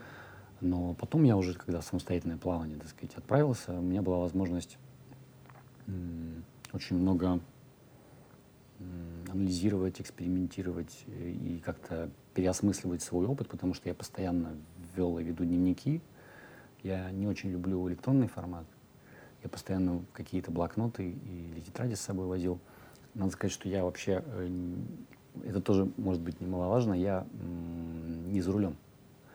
Но 0.61 0.95
потом 0.95 1.25
я 1.25 1.37
уже, 1.37 1.55
когда 1.55 1.83
самостоятельное 1.83 2.37
плавание, 2.37 2.79
так 2.79 2.89
сказать, 2.89 3.17
отправился, 3.17 3.73
у 3.73 3.83
меня 3.83 4.01
была 4.01 4.19
возможность 4.19 4.79
очень 6.73 6.97
много 6.97 7.41
анализировать, 9.31 10.01
экспериментировать 10.01 11.05
и 11.07 11.61
как-то 11.65 12.11
переосмысливать 12.35 13.03
свой 13.03 13.27
опыт, 13.27 13.49
потому 13.49 13.75
что 13.75 13.89
я 13.89 13.95
постоянно 13.95 14.57
вел 14.97 15.19
и 15.19 15.25
веду 15.25 15.45
дневники. 15.45 16.01
Я 16.83 17.11
не 17.11 17.27
очень 17.27 17.51
люблю 17.51 17.89
электронный 17.89 18.29
формат. 18.29 18.65
Я 19.43 19.49
постоянно 19.49 20.05
какие-то 20.13 20.51
блокноты 20.51 21.11
или 21.11 21.61
тетради 21.61 21.95
с 21.95 22.01
собой 22.01 22.27
возил. 22.27 22.61
Надо 23.15 23.33
сказать, 23.33 23.53
что 23.53 23.69
я 23.69 23.85
вообще, 23.85 24.23
э, 24.25 24.77
это 25.45 25.61
тоже 25.61 25.91
может 25.97 26.23
быть 26.23 26.41
немаловажно, 26.41 26.93
я 26.93 27.27
не 27.33 28.41
за 28.41 28.53
рулем. 28.53 28.77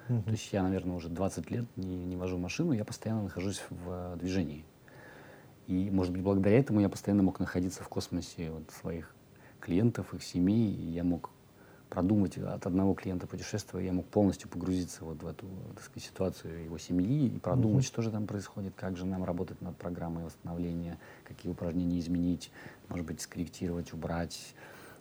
Uh-huh. 0.08 0.24
То 0.24 0.32
есть 0.32 0.54
я, 0.54 0.64
наверное, 0.64 0.96
уже 0.96 1.10
20 1.10 1.52
лет 1.52 1.66
не, 1.76 2.06
не 2.06 2.16
вожу 2.16 2.38
машину, 2.38 2.72
я 2.74 2.86
постоянно 2.86 3.24
нахожусь 3.24 3.64
в 3.70 3.90
э, 3.90 4.18
движении. 4.18 4.64
И, 5.68 5.90
может 5.90 6.14
быть, 6.14 6.22
благодаря 6.22 6.60
этому 6.60 6.80
я 6.80 6.90
постоянно 6.90 7.24
мог 7.24 7.40
находиться 7.40 7.84
в 7.84 7.90
космосе 7.90 8.52
вот, 8.52 8.70
своих 8.72 9.14
клиентов, 9.60 10.14
их 10.14 10.24
семей, 10.24 10.72
и 10.74 10.92
я 10.92 11.04
мог 11.04 11.32
продумать 11.90 12.38
от 12.38 12.66
одного 12.66 12.94
клиента 12.94 13.26
путешествия, 13.26 13.80
я 13.80 13.94
мог 13.94 14.06
полностью 14.08 14.50
погрузиться 14.50 15.06
вот 15.06 15.24
в 15.24 15.28
эту 15.28 15.46
так 15.76 15.84
сказать, 15.84 16.04
ситуацию 16.04 16.66
его 16.66 16.78
семьи 16.78 17.28
и 17.28 17.40
продумать, 17.40 17.86
mm-hmm. 17.86 17.88
что 17.88 18.02
же 18.02 18.12
там 18.12 18.28
происходит, 18.28 18.74
как 18.76 18.98
же 18.98 19.06
нам 19.06 19.24
работать 19.24 19.62
над 19.62 19.78
программой 19.78 20.26
восстановления, 20.26 21.00
какие 21.24 21.52
упражнения 21.52 22.00
изменить, 22.00 22.52
может 22.90 23.06
быть, 23.06 23.22
скорректировать, 23.22 23.94
убрать, 23.94 24.56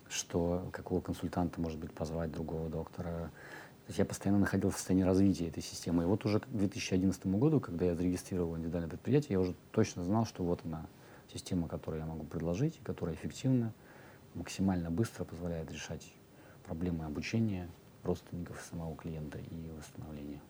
что, 0.09 0.69
какого 0.71 1.01
консультанта, 1.01 1.59
может 1.59 1.79
быть, 1.79 1.91
позвать, 1.91 2.31
другого 2.31 2.69
доктора. 2.69 3.31
То 3.85 3.89
есть 3.89 3.99
я 3.99 4.05
постоянно 4.05 4.39
находился 4.39 4.77
в 4.77 4.79
состоянии 4.79 5.03
развития 5.03 5.47
этой 5.47 5.61
системы. 5.61 6.03
И 6.03 6.05
вот 6.07 6.25
уже 6.25 6.39
к 6.39 6.47
2011 6.47 7.27
году, 7.27 7.59
когда 7.59 7.85
я 7.85 7.95
зарегистрировал 7.95 8.57
индивидуальное 8.57 8.89
предприятие, 8.89 9.33
я 9.33 9.39
уже 9.39 9.53
точно 9.71 10.03
знал, 10.03 10.25
что 10.25 10.43
вот 10.43 10.61
она, 10.65 10.87
система, 11.31 11.67
которую 11.67 12.01
я 12.01 12.07
могу 12.07 12.25
предложить, 12.25 12.79
которая 12.83 13.13
эффективна, 13.13 13.73
максимально 14.33 14.89
быстро 14.89 15.23
позволяет 15.23 15.71
решать 15.71 16.11
проблемы 16.65 17.05
обучения 17.05 17.69
родственников 18.03 18.59
самого 18.71 18.95
клиента 18.95 19.37
и 19.37 19.71
восстановления. 19.77 20.41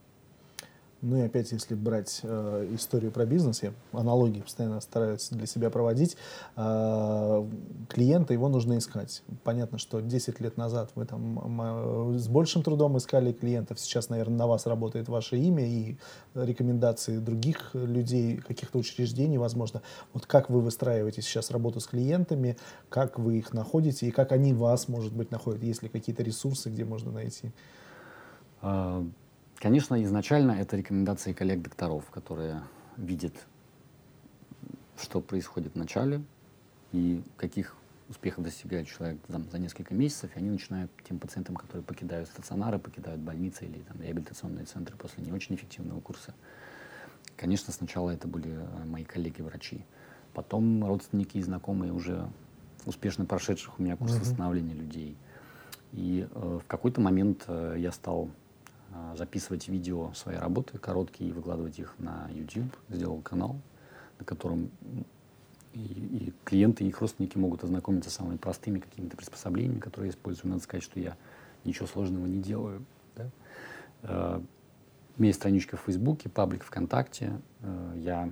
Ну 1.02 1.18
и 1.18 1.22
опять, 1.22 1.52
если 1.52 1.76
брать 1.76 2.22
э, 2.24 2.70
историю 2.74 3.12
про 3.12 3.26
бизнес, 3.26 3.62
я 3.62 3.74
аналогии 3.92 4.42
постоянно 4.42 4.80
стараюсь 4.82 5.30
для 5.30 5.46
себя 5.46 5.70
проводить, 5.70 6.18
э, 6.56 7.50
клиента 7.90 8.34
его 8.34 8.48
нужно 8.50 8.78
искать. 8.78 9.22
Понятно, 9.44 9.78
что 9.78 10.00
10 10.00 10.40
лет 10.40 10.58
назад 10.58 10.92
вы 10.96 11.06
там 11.06 11.62
э, 11.62 12.18
с 12.18 12.28
большим 12.28 12.64
трудом 12.64 12.98
искали 12.98 13.34
клиентов, 13.34 13.80
сейчас, 13.80 14.10
наверное, 14.10 14.38
на 14.38 14.48
вас 14.48 14.66
работает 14.66 15.08
ваше 15.10 15.38
имя 15.38 15.68
и 15.68 15.98
рекомендации 16.34 17.18
других 17.18 17.72
людей, 17.74 18.38
каких-то 18.38 18.80
учреждений, 18.80 19.38
возможно. 19.38 19.82
Вот 20.14 20.26
как 20.26 20.50
вы 20.50 20.62
выстраиваете 20.62 21.22
сейчас 21.22 21.52
работу 21.52 21.82
с 21.82 21.88
клиентами, 21.88 22.58
как 22.90 23.20
вы 23.20 23.38
их 23.38 23.54
находите 23.54 24.08
и 24.08 24.12
как 24.12 24.32
они 24.32 24.54
вас, 24.54 24.88
может 24.88 25.14
быть, 25.14 25.30
находят, 25.30 25.62
есть 25.62 25.84
ли 25.84 25.90
какие-то 25.90 26.24
ресурсы, 26.24 26.70
где 26.70 26.86
можно 26.86 27.12
найти? 27.12 27.52
Конечно, 29.66 30.00
изначально 30.04 30.52
это 30.52 30.78
рекомендации 30.78 31.34
коллег-докторов, 31.34 32.12
которые 32.12 32.62
видят, 32.98 33.34
что 34.96 35.22
происходит 35.22 35.74
в 35.74 35.76
начале 35.76 36.22
и 36.92 37.24
каких 37.36 37.76
успехов 38.08 38.44
достигает 38.44 38.88
человек 38.88 39.18
за, 39.28 39.42
за 39.42 39.58
несколько 39.58 39.96
месяцев, 39.96 40.30
и 40.36 40.38
они 40.38 40.52
начинают 40.52 40.92
тем 41.10 41.18
пациентам, 41.18 41.56
которые 41.56 41.84
покидают 41.84 42.30
стационары, 42.30 42.78
покидают 42.78 43.20
больницы 43.22 43.66
или 43.66 43.80
там, 43.80 44.00
реабилитационные 44.04 44.66
центры 44.66 44.96
после 44.98 45.24
не 45.24 45.32
очень 45.32 45.56
эффективного 45.56 46.00
курса. 46.00 46.36
Конечно, 47.36 47.74
сначала 47.74 48.12
это 48.12 48.28
были 48.28 48.52
э, 48.52 48.86
мои 48.86 49.04
коллеги-врачи. 49.04 49.84
Потом 50.36 50.86
родственники 50.86 51.38
и 51.38 51.42
знакомые 51.42 51.92
уже 51.92 52.30
успешно 52.86 53.26
прошедших 53.26 53.80
у 53.80 53.82
меня 53.82 53.98
курс 53.98 54.14
uh-huh. 54.14 54.20
восстановления 54.20 54.76
людей. 54.76 55.18
И 55.92 56.28
э, 56.30 56.60
в 56.64 56.68
какой-то 56.68 57.02
момент 57.02 57.46
э, 57.48 57.78
я 57.80 57.92
стал 57.92 58.30
записывать 59.16 59.68
видео 59.68 60.14
своей 60.14 60.40
работы, 60.40 60.78
короткие, 60.78 61.30
и 61.30 61.34
выкладывать 61.34 61.80
их 61.80 61.96
на 61.98 62.30
YouTube. 62.34 62.76
Сделал 62.90 63.22
канал, 63.22 63.58
на 64.20 64.26
котором 64.26 64.72
и, 65.74 65.80
и 65.80 66.34
клиенты, 66.44 66.84
и 66.84 66.88
их 66.88 67.02
родственники 67.02 67.38
могут 67.38 67.64
ознакомиться 67.64 68.10
с 68.10 68.14
самыми 68.14 68.38
простыми 68.38 68.80
какими-то 68.80 69.18
приспособлениями, 69.18 69.80
которые 69.80 70.10
я 70.10 70.12
использую. 70.14 70.52
Надо 70.52 70.64
сказать, 70.64 70.84
что 70.84 71.00
я 71.00 71.18
ничего 71.64 71.88
сложного 71.88 72.26
не 72.26 72.42
делаю. 72.42 72.86
Да? 73.16 73.30
Э, 74.04 74.42
у 75.18 75.22
меня 75.22 75.30
есть 75.30 75.40
страничка 75.40 75.78
в 75.78 75.82
Фейсбуке, 75.82 76.30
паблик 76.30 76.64
ВКонтакте. 76.64 77.40
Э, 77.62 77.94
я 77.98 78.32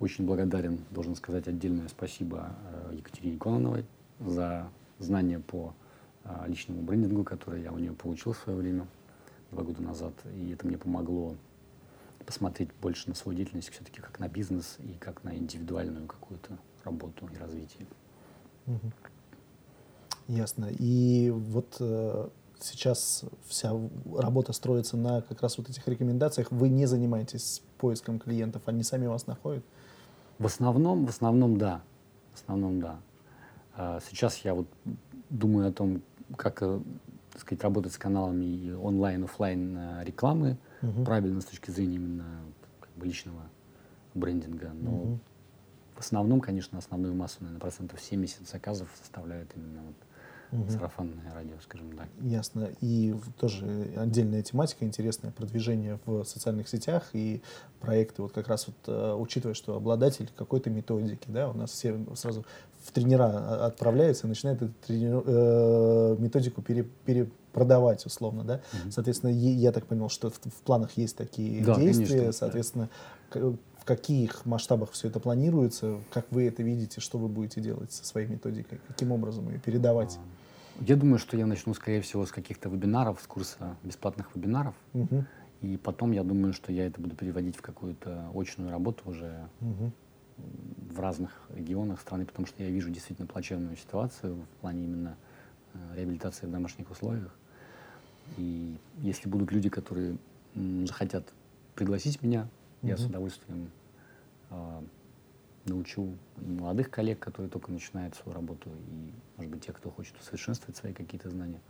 очень 0.00 0.26
благодарен, 0.26 0.84
должен 0.90 1.14
сказать 1.14 1.48
отдельное 1.48 1.88
спасибо 1.88 2.54
Екатерине 2.92 3.38
Кононовой 3.38 3.86
за 4.20 4.68
знания 4.98 5.40
по 5.40 5.74
личному 6.46 6.82
брендингу, 6.82 7.24
которые 7.24 7.62
я 7.62 7.72
у 7.72 7.78
нее 7.78 7.92
получил 7.92 8.32
в 8.32 8.38
свое 8.38 8.58
время, 8.58 8.86
два 9.50 9.62
года 9.62 9.82
назад. 9.82 10.14
И 10.34 10.50
это 10.50 10.66
мне 10.66 10.78
помогло 10.78 11.34
посмотреть 12.24 12.70
больше 12.82 13.08
на 13.08 13.14
свою 13.14 13.36
деятельность 13.36 13.70
все-таки 13.70 14.00
как 14.00 14.18
на 14.18 14.28
бизнес 14.28 14.76
и 14.80 14.94
как 14.98 15.22
на 15.22 15.36
индивидуальную 15.36 16.06
какую-то 16.06 16.58
работу 16.84 17.28
и 17.32 17.36
развитие. 17.38 17.86
Угу. 18.66 18.92
Ясно. 20.28 20.68
И 20.70 21.30
вот 21.30 21.76
э, 21.78 22.28
сейчас 22.58 23.24
вся 23.46 23.72
работа 24.12 24.52
строится 24.52 24.96
на 24.96 25.22
как 25.22 25.40
раз 25.42 25.56
вот 25.58 25.70
этих 25.70 25.86
рекомендациях. 25.86 26.50
Вы 26.50 26.68
не 26.68 26.86
занимаетесь 26.86 27.62
поиском 27.78 28.18
клиентов, 28.18 28.62
они 28.66 28.82
сами 28.82 29.06
вас 29.06 29.26
находят? 29.26 29.64
В 30.38 30.46
основном, 30.46 31.06
в 31.06 31.10
основном, 31.10 31.58
да. 31.58 31.82
В 32.32 32.42
основном, 32.42 32.80
да. 32.80 33.00
А 33.74 34.00
сейчас 34.08 34.38
я 34.38 34.54
вот 34.54 34.66
думаю 35.30 35.68
о 35.68 35.72
том, 35.72 36.02
как 36.36 36.62
э, 36.62 36.80
так 37.36 37.42
сказать, 37.42 37.62
работать 37.62 37.92
с 37.92 37.98
каналами 37.98 38.72
онлайн, 38.72 39.24
офлайн 39.24 39.76
э, 39.76 40.04
рекламы, 40.04 40.56
угу. 40.80 41.04
правильно 41.04 41.42
с 41.42 41.44
точки 41.44 41.70
зрения 41.70 41.96
именно 41.96 42.24
как 42.80 42.90
бы, 42.96 43.04
личного 43.04 43.42
брендинга. 44.14 44.70
Но 44.72 44.90
угу. 44.90 45.18
в 45.96 46.00
основном, 46.00 46.40
конечно, 46.40 46.78
основную 46.78 47.14
массу, 47.14 47.36
наверное, 47.40 47.60
процентов 47.60 48.00
70 48.00 48.48
заказов 48.48 48.88
составляют 48.98 49.50
именно 49.54 49.82
вот 49.82 49.96
угу. 50.52 50.70
сарафанное 50.70 51.32
радио, 51.34 51.56
скажем 51.62 51.96
так. 51.96 52.08
Ясно. 52.20 52.68
И 52.80 53.14
тоже 53.38 53.90
отдельная 53.96 54.42
тематика 54.42 54.84
интересная, 54.84 55.32
продвижение 55.32 55.98
в 56.06 56.24
социальных 56.24 56.68
сетях 56.68 57.04
и 57.12 57.42
проекты, 57.80 58.22
вот 58.22 58.32
как 58.32 58.48
раз 58.48 58.66
вот 58.66 58.76
э, 58.86 59.14
учитывая, 59.14 59.54
что 59.54 59.76
обладатель 59.76 60.30
какой-то 60.36 60.70
методики, 60.70 61.26
да, 61.28 61.48
у 61.50 61.54
нас 61.54 61.70
все 61.70 61.98
сразу 62.14 62.44
в 62.86 62.92
тренера 62.92 63.66
отправляются 63.66 64.26
и 64.26 64.28
начинают 64.28 64.62
эту 64.62 64.72
тренер, 64.86 65.22
э, 65.26 66.16
методику 66.18 66.62
пере, 66.62 66.84
перепродавать 67.04 68.06
условно, 68.06 68.44
да. 68.44 68.54
Угу. 68.72 68.92
Соответственно, 68.92 69.30
я 69.30 69.72
так 69.72 69.86
понял, 69.86 70.08
что 70.08 70.30
в, 70.30 70.34
в 70.34 70.62
планах 70.64 70.96
есть 70.96 71.16
такие 71.16 71.64
да, 71.64 71.74
действия, 71.76 72.06
конечно, 72.06 72.32
соответственно, 72.32 72.88
да. 73.32 73.40
в 73.40 73.84
каких 73.84 74.46
масштабах 74.46 74.92
все 74.92 75.08
это 75.08 75.20
планируется, 75.20 75.98
как 76.12 76.26
вы 76.30 76.46
это 76.46 76.62
видите, 76.62 77.00
что 77.00 77.18
вы 77.18 77.28
будете 77.28 77.60
делать 77.60 77.92
со 77.92 78.04
своей 78.04 78.28
методикой, 78.28 78.78
каким 78.86 79.12
образом 79.12 79.48
ее 79.50 79.58
передавать? 79.58 80.18
А, 80.18 80.35
я 80.80 80.96
думаю, 80.96 81.18
что 81.18 81.36
я 81.36 81.46
начну, 81.46 81.74
скорее 81.74 82.00
всего, 82.00 82.26
с 82.26 82.32
каких-то 82.32 82.68
вебинаров, 82.68 83.20
с 83.20 83.26
курса 83.26 83.76
бесплатных 83.82 84.34
вебинаров. 84.34 84.74
Угу. 84.94 85.24
И 85.62 85.76
потом 85.76 86.12
я 86.12 86.22
думаю, 86.22 86.52
что 86.52 86.72
я 86.72 86.86
это 86.86 87.00
буду 87.00 87.16
переводить 87.16 87.56
в 87.56 87.62
какую-то 87.62 88.30
очную 88.34 88.70
работу 88.70 89.02
уже 89.06 89.48
угу 89.60 89.92
в 90.38 91.00
разных 91.00 91.30
регионах 91.54 92.00
страны, 92.00 92.24
потому 92.24 92.46
что 92.46 92.62
я 92.62 92.70
вижу 92.70 92.90
действительно 92.90 93.26
плачевную 93.26 93.76
ситуацию 93.76 94.36
в 94.36 94.60
плане 94.60 94.84
именно 94.84 95.16
э, 95.74 95.78
реабилитации 95.96 96.46
в 96.46 96.50
домашних 96.50 96.90
условиях. 96.90 97.34
И 98.36 98.76
если 98.98 99.28
будут 99.28 99.52
люди, 99.52 99.68
которые 99.68 100.16
захотят 100.54 101.32
пригласить 101.74 102.22
меня, 102.22 102.48
mm-hmm. 102.82 102.88
я 102.88 102.96
с 102.96 103.04
удовольствием 103.04 103.70
э, 104.50 104.80
научу 105.66 106.16
молодых 106.36 106.90
коллег, 106.90 107.18
которые 107.18 107.50
только 107.50 107.70
начинают 107.70 108.14
свою 108.14 108.34
работу, 108.34 108.70
и, 108.88 109.12
может 109.36 109.52
быть, 109.52 109.66
тех, 109.66 109.76
кто 109.76 109.90
хочет 109.90 110.18
усовершенствовать 110.20 110.76
свои 110.76 110.92
какие-то 110.92 111.30
знания. 111.30 111.60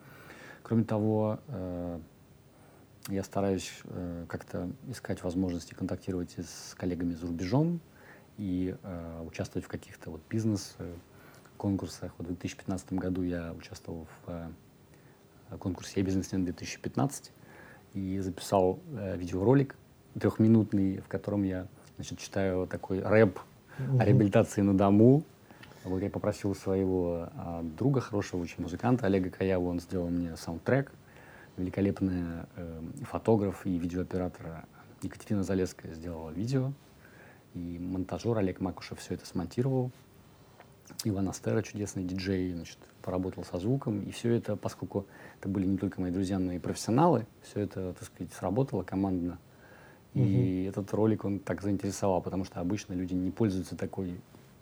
Кроме 0.62 0.84
того, 0.84 1.40
э, 1.48 2.00
я 3.08 3.22
стараюсь 3.22 3.72
э, 3.84 4.26
как-то 4.28 4.70
искать 4.88 5.22
возможности 5.22 5.74
контактировать 5.74 6.34
с 6.38 6.74
коллегами 6.74 7.14
за 7.14 7.26
рубежом, 7.26 7.80
и 8.36 8.76
э, 8.82 9.22
участвовать 9.26 9.64
в 9.64 9.68
каких-то 9.68 10.10
вот 10.10 10.20
бизнес-конкурсах. 10.28 12.12
Вот 12.18 12.26
в 12.26 12.30
2015 12.30 12.92
году 12.92 13.22
я 13.22 13.54
участвовал 13.54 14.06
в 14.26 15.58
конкурсе 15.58 16.02
«Бизнес-2015» 16.02 17.30
и 17.94 18.18
записал 18.18 18.80
видеоролик 18.92 19.76
трехминутный, 20.18 20.98
в 20.98 21.08
котором 21.08 21.44
я 21.44 21.68
значит, 21.96 22.18
читаю 22.18 22.66
такой 22.66 23.00
рэп 23.00 23.38
о 23.78 24.04
реабилитации 24.04 24.62
на 24.62 24.76
дому. 24.76 25.24
Вот 25.84 26.02
я 26.02 26.10
попросил 26.10 26.54
своего 26.54 27.28
а, 27.36 27.62
друга, 27.62 28.00
хорошего 28.00 28.42
очень 28.42 28.62
музыканта 28.62 29.06
Олега 29.06 29.30
Каяву, 29.30 29.68
он 29.68 29.80
сделал 29.80 30.08
мне 30.08 30.36
саундтрек. 30.36 30.92
Великолепный 31.56 32.24
э, 32.56 32.82
фотограф 33.10 33.64
и 33.64 33.78
видеооператор 33.78 34.66
Екатерина 35.02 35.42
Залеская 35.42 35.94
сделала 35.94 36.30
видео 36.30 36.72
и 37.56 37.78
монтажер 37.78 38.36
Олег 38.36 38.60
Макушев 38.60 39.00
все 39.00 39.14
это 39.14 39.26
смонтировал. 39.26 39.90
Иван 41.04 41.28
Астера, 41.28 41.62
чудесный 41.62 42.04
диджей, 42.04 42.52
значит, 42.52 42.78
поработал 43.02 43.44
со 43.44 43.58
звуком. 43.58 44.02
И 44.02 44.10
все 44.10 44.34
это, 44.34 44.56
поскольку 44.56 45.06
это 45.40 45.48
были 45.48 45.64
не 45.66 45.78
только 45.78 46.00
мои 46.00 46.10
друзья, 46.10 46.38
но 46.38 46.52
и 46.52 46.58
профессионалы, 46.58 47.26
все 47.42 47.60
это, 47.60 47.94
так 47.94 48.04
сказать, 48.04 48.32
сработало 48.32 48.82
командно. 48.82 49.38
И 50.16 50.62
угу. 50.62 50.68
этот 50.70 50.94
ролик 50.94 51.24
он 51.24 51.38
так 51.38 51.62
заинтересовал, 51.62 52.22
потому 52.22 52.44
что 52.44 52.60
обычно 52.60 52.94
люди 52.94 53.12
не 53.12 53.30
пользуются 53.30 53.76
такой 53.76 54.18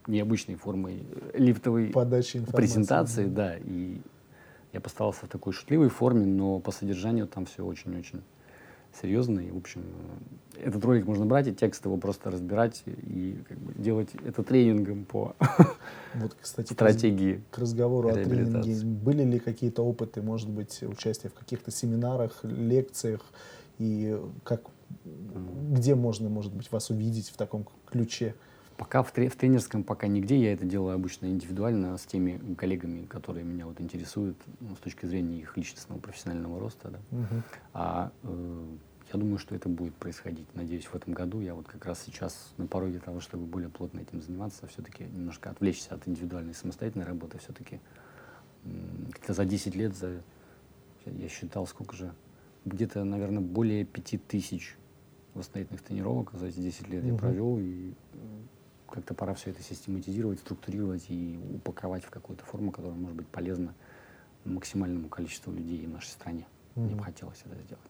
необычной 0.09 0.57
формой 0.57 1.07
лифтовой 1.33 1.87
Подачи 1.88 2.45
презентации, 2.53 3.27
да. 3.27 3.57
И 3.59 4.01
я 4.73 4.81
постарался 4.81 5.27
в 5.27 5.29
такой 5.29 5.53
шутливой 5.53 5.88
форме, 5.88 6.27
но 6.27 6.59
по 6.59 6.73
содержанию 6.73 7.29
там 7.29 7.47
все 7.47 7.64
очень-очень 7.64 8.23
серьезный. 9.01 9.53
В 9.53 9.57
общем, 9.57 9.85
этот 10.61 10.85
ролик 10.85 11.07
можно 11.07 11.25
брать 11.25 11.47
и 11.47 11.55
текст 11.55 11.85
его 11.85 11.97
просто 11.97 12.31
разбирать 12.31 12.83
и 12.87 13.38
как 13.49 13.59
бы, 13.59 13.75
делать 13.75 14.11
это 14.25 14.43
тренингом 14.43 15.05
по 15.05 15.37
вот, 16.14 16.37
кстати, 16.40 16.73
стратегии. 16.73 17.43
К 17.53 17.59
разговору 17.59 18.09
о 18.09 18.14
тренинге. 18.14 18.85
Были 18.85 19.23
ли 19.23 19.38
какие-то 19.38 19.83
опыты, 19.83 20.21
может 20.21 20.49
быть, 20.49 20.83
участие 20.83 21.31
в 21.31 21.35
каких-то 21.35 21.71
семинарах, 21.71 22.40
лекциях 22.43 23.21
и 23.79 24.21
как, 24.45 24.63
где 25.05 25.95
можно, 25.95 26.29
может 26.29 26.53
быть, 26.55 26.71
вас 26.71 26.91
увидеть 26.91 27.29
в 27.29 27.37
таком 27.37 27.67
ключе? 27.87 28.35
Пока 28.77 29.03
в, 29.03 29.13
в 29.13 29.37
тренерском 29.37 29.85
пока 29.85 30.09
нигде, 30.09 30.37
я 30.37 30.53
это 30.53 30.65
делаю 30.65 30.97
обычно 30.97 31.27
индивидуально 31.27 31.97
с 31.97 32.05
теми 32.07 32.55
коллегами, 32.57 33.07
которые 33.07 33.45
меня 33.45 33.67
вот 33.67 33.81
интересуют 33.81 34.37
ну, 34.61 34.75
с 34.75 34.79
точки 34.79 35.07
зрения 35.07 35.39
их 35.39 35.57
личностного 35.57 36.01
профессионального 36.01 36.59
роста. 36.59 36.91
Да. 36.91 37.19
Угу. 37.19 37.43
А 37.73 38.13
э, 38.25 38.67
я 39.13 39.21
думаю, 39.21 39.39
что 39.39 39.55
это 39.55 39.69
будет 39.69 39.95
происходить. 39.95 40.47
Надеюсь, 40.55 40.87
в 40.87 40.95
этом 40.95 41.13
году 41.13 41.41
я 41.41 41.55
вот 41.55 41.69
как 41.69 41.85
раз 41.87 42.03
сейчас 42.05 42.53
на 42.57 42.67
пороге 42.67 42.99
того, 42.99 43.21
чтобы 43.21 43.45
более 43.47 43.69
плотно 43.71 44.01
этим 44.01 44.21
заниматься, 44.21 44.67
все-таки 44.67 45.05
немножко 45.05 45.51
отвлечься 45.51 45.95
от 45.95 46.09
индивидуальной 46.09 46.55
самостоятельной 46.55 47.07
работы. 47.07 47.39
Все-таки 47.39 47.81
как-то 49.13 49.35
за 49.35 49.45
10 49.45 49.77
лет, 49.77 49.97
за, 49.97 50.21
я 51.07 51.29
считал, 51.29 51.67
сколько 51.67 51.95
же, 51.95 52.13
где-то, 52.64 53.05
наверное, 53.05 53.42
более 53.42 53.85
5 53.85 54.27
тысяч 54.27 54.77
восстановительных 55.35 55.83
тренировок 55.83 56.33
за 56.33 56.46
эти 56.46 56.61
10 56.61 56.88
лет 56.88 57.03
угу. 57.03 57.12
я 57.12 57.18
провел, 57.18 57.59
и 57.59 57.92
как-то 58.94 59.14
пора 59.14 59.35
все 59.35 59.50
это 59.50 59.62
систематизировать, 59.62 60.38
структурировать 60.38 61.07
и 61.09 61.38
упаковать 61.53 62.05
в 62.05 62.11
какую-то 62.11 62.44
форму, 62.44 62.70
которая 62.70 62.96
может 62.96 63.16
быть 63.16 63.27
полезна 63.27 63.74
максимальному 64.44 65.09
количеству 65.09 65.53
людей 65.53 65.85
в 65.87 65.90
нашей 65.90 66.11
стране. 66.11 66.46
Mm-hmm. 66.74 66.85
Мне 66.85 66.94
бы 66.94 67.03
хотелось 67.03 67.42
это 67.44 67.61
сделать. 67.62 67.83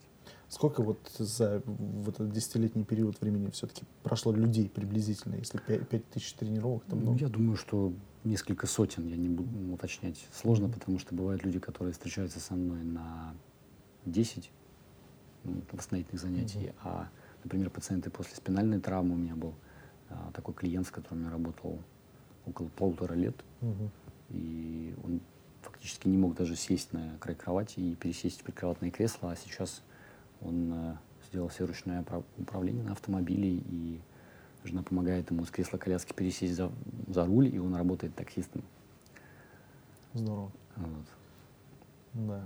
Сколько 0.49 0.83
вот 0.83 0.99
за 1.19 1.63
вот 1.67 2.15
этот 2.15 2.33
десятилетний 2.33 2.85
период 2.85 3.21
времени 3.21 3.51
все-таки 3.51 3.85
прошло 4.03 4.33
людей 4.33 4.71
приблизительно, 4.71 5.35
если 5.35 5.59
5, 5.59 5.89
5 5.89 6.11
тысяч 6.11 6.33
тренировок? 6.35 6.85
Там 6.85 7.05
ну, 7.05 7.17
я 7.17 7.29
думаю, 7.29 7.57
что 7.57 7.93
несколько 8.23 8.67
сотен, 8.67 9.07
я 9.07 9.17
не 9.17 9.29
буду 9.29 9.75
уточнять. 9.75 10.27
Сложно, 10.33 10.67
mm-hmm. 10.67 10.73
потому 10.73 10.99
что 10.99 11.15
бывают 11.15 11.45
люди, 11.45 11.59
которые 11.59 11.93
встречаются 11.93 12.41
со 12.41 12.55
мной 12.55 12.83
на 12.85 13.35
10 14.07 14.51
ну, 14.55 14.64
восстановительных 15.73 16.21
занятий, 16.21 16.59
mm-hmm. 16.59 16.75
а, 16.85 17.09
например, 17.43 17.71
пациенты 17.71 18.11
после 18.11 18.37
спинальной 18.37 18.81
травмы 18.81 19.15
у 19.15 19.19
меня 19.19 19.35
был 19.35 19.55
а, 20.11 20.31
такой 20.33 20.55
клиент, 20.55 20.87
с 20.87 20.91
которым 20.91 21.25
я 21.25 21.31
работал 21.31 21.79
около 22.47 22.69
полутора 22.69 23.15
лет. 23.15 23.37
Угу. 23.63 23.91
И 24.31 24.95
он 25.03 25.21
фактически 25.63 26.09
не 26.09 26.19
мог 26.19 26.35
даже 26.35 26.57
сесть 26.57 26.93
на 26.93 27.17
край 27.19 27.35
кровати 27.35 27.81
и 27.81 27.95
пересесть 27.95 28.41
в 28.41 28.45
прикроватное 28.45 28.91
кресло, 28.91 29.33
а 29.33 29.37
сейчас 29.37 29.83
он 30.41 30.73
э, 30.73 30.97
сделал 31.29 31.49
все 31.49 31.67
ручное 31.67 32.05
управление 32.39 32.85
на 32.85 32.93
автомобиле, 32.93 33.57
и 33.57 34.01
жена 34.65 34.83
помогает 34.83 35.31
ему 35.31 35.45
с 35.45 35.51
кресла 35.51 35.79
коляски 35.79 36.13
пересесть 36.13 36.55
за, 36.55 36.71
за 37.09 37.25
руль, 37.25 37.55
и 37.55 37.59
он 37.59 37.75
работает 37.75 38.15
таксистом. 38.15 38.63
Здорово. 40.13 40.53
Вот. 40.77 41.07
Да. 42.15 42.45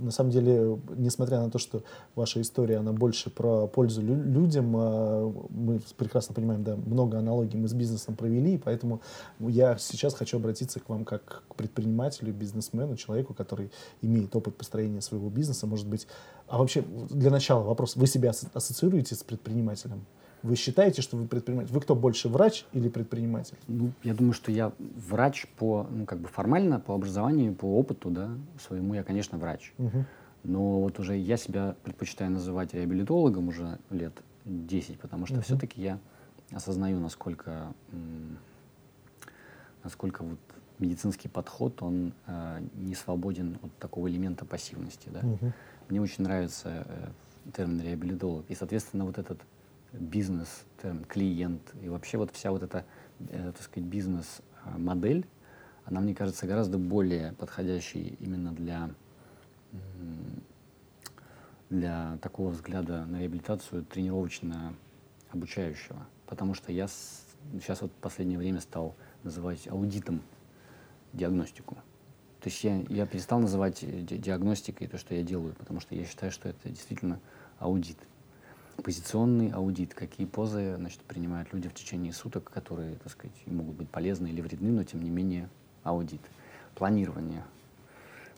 На 0.00 0.10
самом 0.10 0.30
деле, 0.30 0.80
несмотря 0.96 1.40
на 1.40 1.50
то, 1.50 1.58
что 1.58 1.82
ваша 2.14 2.40
история, 2.40 2.78
она 2.78 2.92
больше 2.92 3.28
про 3.28 3.66
пользу 3.66 4.00
лю- 4.00 4.22
людям, 4.22 4.74
а, 4.74 5.30
мы 5.50 5.80
прекрасно 5.98 6.34
понимаем, 6.34 6.64
да, 6.64 6.76
много 6.76 7.18
аналогий 7.18 7.58
мы 7.58 7.68
с 7.68 7.74
бизнесом 7.74 8.16
провели, 8.16 8.56
поэтому 8.56 9.02
я 9.38 9.76
сейчас 9.76 10.14
хочу 10.14 10.38
обратиться 10.38 10.80
к 10.80 10.88
вам 10.88 11.04
как 11.04 11.42
к 11.46 11.54
предпринимателю, 11.56 12.32
бизнесмену, 12.32 12.96
человеку, 12.96 13.34
который 13.34 13.70
имеет 14.00 14.34
опыт 14.34 14.56
построения 14.56 15.02
своего 15.02 15.28
бизнеса, 15.28 15.66
может 15.66 15.86
быть. 15.86 16.06
А 16.48 16.56
вообще, 16.56 16.82
для 17.10 17.30
начала 17.30 17.62
вопрос, 17.64 17.96
вы 17.96 18.06
себя 18.06 18.32
ассоциируете 18.54 19.14
с 19.14 19.22
предпринимателем? 19.22 20.06
Вы 20.46 20.54
считаете, 20.54 21.02
что 21.02 21.16
вы 21.16 21.26
предприниматель? 21.26 21.72
Вы 21.72 21.80
кто 21.80 21.96
больше, 21.96 22.28
врач 22.28 22.66
или 22.72 22.88
предприниматель? 22.88 23.56
Ну, 23.66 23.90
я 24.04 24.14
думаю, 24.14 24.32
что 24.32 24.52
я 24.52 24.72
врач 24.78 25.46
по, 25.58 25.88
ну, 25.90 26.06
как 26.06 26.20
бы 26.20 26.28
формально, 26.28 26.78
по 26.78 26.94
образованию, 26.94 27.52
по 27.52 27.66
опыту, 27.66 28.10
да, 28.10 28.30
своему 28.64 28.94
я, 28.94 29.02
конечно, 29.02 29.38
врач. 29.38 29.72
Угу. 29.78 30.04
Но 30.44 30.80
вот 30.82 31.00
уже 31.00 31.16
я 31.16 31.36
себя 31.36 31.74
предпочитаю 31.82 32.30
называть 32.30 32.74
реабилитологом 32.74 33.48
уже 33.48 33.80
лет 33.90 34.12
10, 34.44 35.00
потому 35.00 35.26
что 35.26 35.34
угу. 35.34 35.42
все-таки 35.42 35.82
я 35.82 35.98
осознаю, 36.52 37.00
насколько, 37.00 37.72
насколько 39.82 40.22
вот 40.22 40.38
медицинский 40.78 41.26
подход, 41.26 41.82
он 41.82 42.12
э, 42.28 42.60
не 42.74 42.94
свободен 42.94 43.58
от 43.62 43.76
такого 43.78 44.08
элемента 44.08 44.44
пассивности. 44.44 45.08
Да? 45.08 45.26
Угу. 45.26 45.52
Мне 45.88 46.00
очень 46.00 46.22
нравится 46.22 46.86
э, 46.86 47.08
термин 47.52 47.80
реабилитолог. 47.80 48.44
И, 48.48 48.54
соответственно, 48.54 49.06
вот 49.06 49.18
этот 49.18 49.40
бизнес, 50.00 50.64
термин, 50.80 51.04
клиент 51.04 51.74
и 51.82 51.88
вообще 51.88 52.18
вот 52.18 52.30
вся 52.32 52.50
вот 52.50 52.62
эта, 52.62 52.84
э, 53.28 53.52
так 53.52 53.62
сказать, 53.62 53.88
бизнес-модель, 53.88 55.26
она, 55.84 56.00
мне 56.00 56.14
кажется, 56.14 56.46
гораздо 56.46 56.78
более 56.78 57.32
подходящей 57.34 58.16
именно 58.20 58.52
для, 58.52 58.90
для 61.70 62.18
такого 62.22 62.50
взгляда 62.50 63.06
на 63.06 63.20
реабилитацию 63.20 63.84
тренировочно-обучающего. 63.84 66.06
Потому 66.26 66.54
что 66.54 66.72
я 66.72 66.88
с, 66.88 67.24
сейчас 67.52 67.82
вот 67.82 67.92
в 67.92 67.96
последнее 67.96 68.38
время 68.38 68.60
стал 68.60 68.96
называть 69.22 69.68
аудитом 69.68 70.22
диагностику. 71.12 71.76
То 72.40 72.48
есть 72.48 72.64
я, 72.64 72.84
я 72.88 73.06
перестал 73.06 73.38
называть 73.38 73.78
диагностикой 73.80 74.88
то, 74.88 74.98
что 74.98 75.14
я 75.14 75.22
делаю, 75.22 75.54
потому 75.54 75.78
что 75.80 75.94
я 75.94 76.04
считаю, 76.04 76.32
что 76.32 76.48
это 76.48 76.68
действительно 76.68 77.20
аудит 77.58 77.98
позиционный 78.82 79.50
аудит, 79.50 79.94
какие 79.94 80.26
позы 80.26 80.76
значит, 80.76 81.00
принимают 81.00 81.52
люди 81.52 81.68
в 81.68 81.74
течение 81.74 82.12
суток, 82.12 82.50
которые, 82.50 82.96
так 82.96 83.12
сказать, 83.12 83.34
могут 83.46 83.76
быть 83.76 83.88
полезны 83.88 84.28
или 84.28 84.40
вредны, 84.40 84.70
но 84.70 84.84
тем 84.84 85.02
не 85.02 85.10
менее 85.10 85.48
аудит. 85.82 86.20
Планирование, 86.74 87.42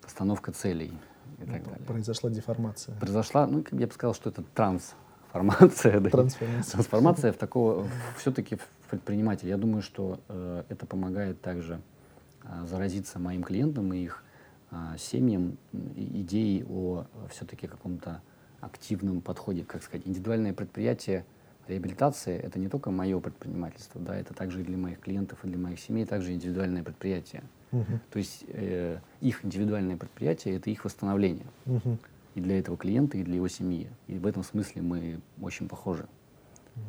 постановка 0.02 0.52
целей 0.52 0.92
и 1.38 1.44
так 1.44 1.64
далее. 1.64 1.86
Произошла 1.86 2.30
деформация. 2.30 2.94
Произошла, 2.96 3.46
ну, 3.46 3.64
я 3.72 3.86
бы 3.86 3.92
сказал, 3.92 4.14
что 4.14 4.30
это 4.30 4.42
трансформация. 4.54 6.00
Да? 6.00 6.10
Трансформация. 6.10 6.72
Трансформация 6.72 7.32
в 7.32 7.36
такого, 7.36 7.88
все-таки 8.16 8.56
в 8.56 8.90
предпринимателя. 8.90 9.50
Я 9.50 9.56
думаю, 9.56 9.82
что 9.82 10.20
э, 10.28 10.64
это 10.68 10.86
помогает 10.86 11.40
также 11.40 11.80
э, 12.44 12.66
заразиться 12.66 13.18
моим 13.18 13.42
клиентам 13.42 13.92
и 13.92 13.98
их 13.98 14.22
э, 14.70 14.76
семьям 14.98 15.58
идеей 15.72 16.64
о 16.68 17.04
все-таки 17.30 17.66
каком-то 17.66 18.22
активном 18.60 19.20
подходе, 19.20 19.64
как 19.64 19.82
сказать, 19.82 20.06
индивидуальное 20.06 20.52
предприятие 20.52 21.24
реабилитации— 21.68 22.36
это 22.42 22.58
не 22.58 22.68
только 22.68 22.90
мое 22.90 23.20
предпринимательство, 23.20 24.00
да, 24.00 24.16
это 24.16 24.34
также 24.34 24.60
и 24.60 24.64
для 24.64 24.76
моих 24.76 25.00
клиентов, 25.00 25.44
и 25.44 25.48
для 25.48 25.58
моих 25.58 25.78
семей, 25.78 26.04
также 26.04 26.32
индивидуальное 26.32 26.82
предприятие. 26.82 27.42
Угу. 27.72 28.00
То 28.10 28.18
есть 28.18 28.44
э, 28.48 28.98
их 29.20 29.44
индивидуальное 29.44 29.96
предприятие— 29.96 30.56
это 30.56 30.70
их 30.70 30.84
восстановление. 30.84 31.46
Угу. 31.66 31.98
И 32.34 32.40
для 32.40 32.58
этого 32.58 32.76
клиента, 32.76 33.18
и 33.18 33.22
для 33.22 33.36
его 33.36 33.48
семьи. 33.48 33.88
И 34.06 34.18
в 34.18 34.26
этом 34.26 34.42
смысле 34.42 34.82
мы 34.82 35.20
очень 35.40 35.68
похожи. 35.68 36.06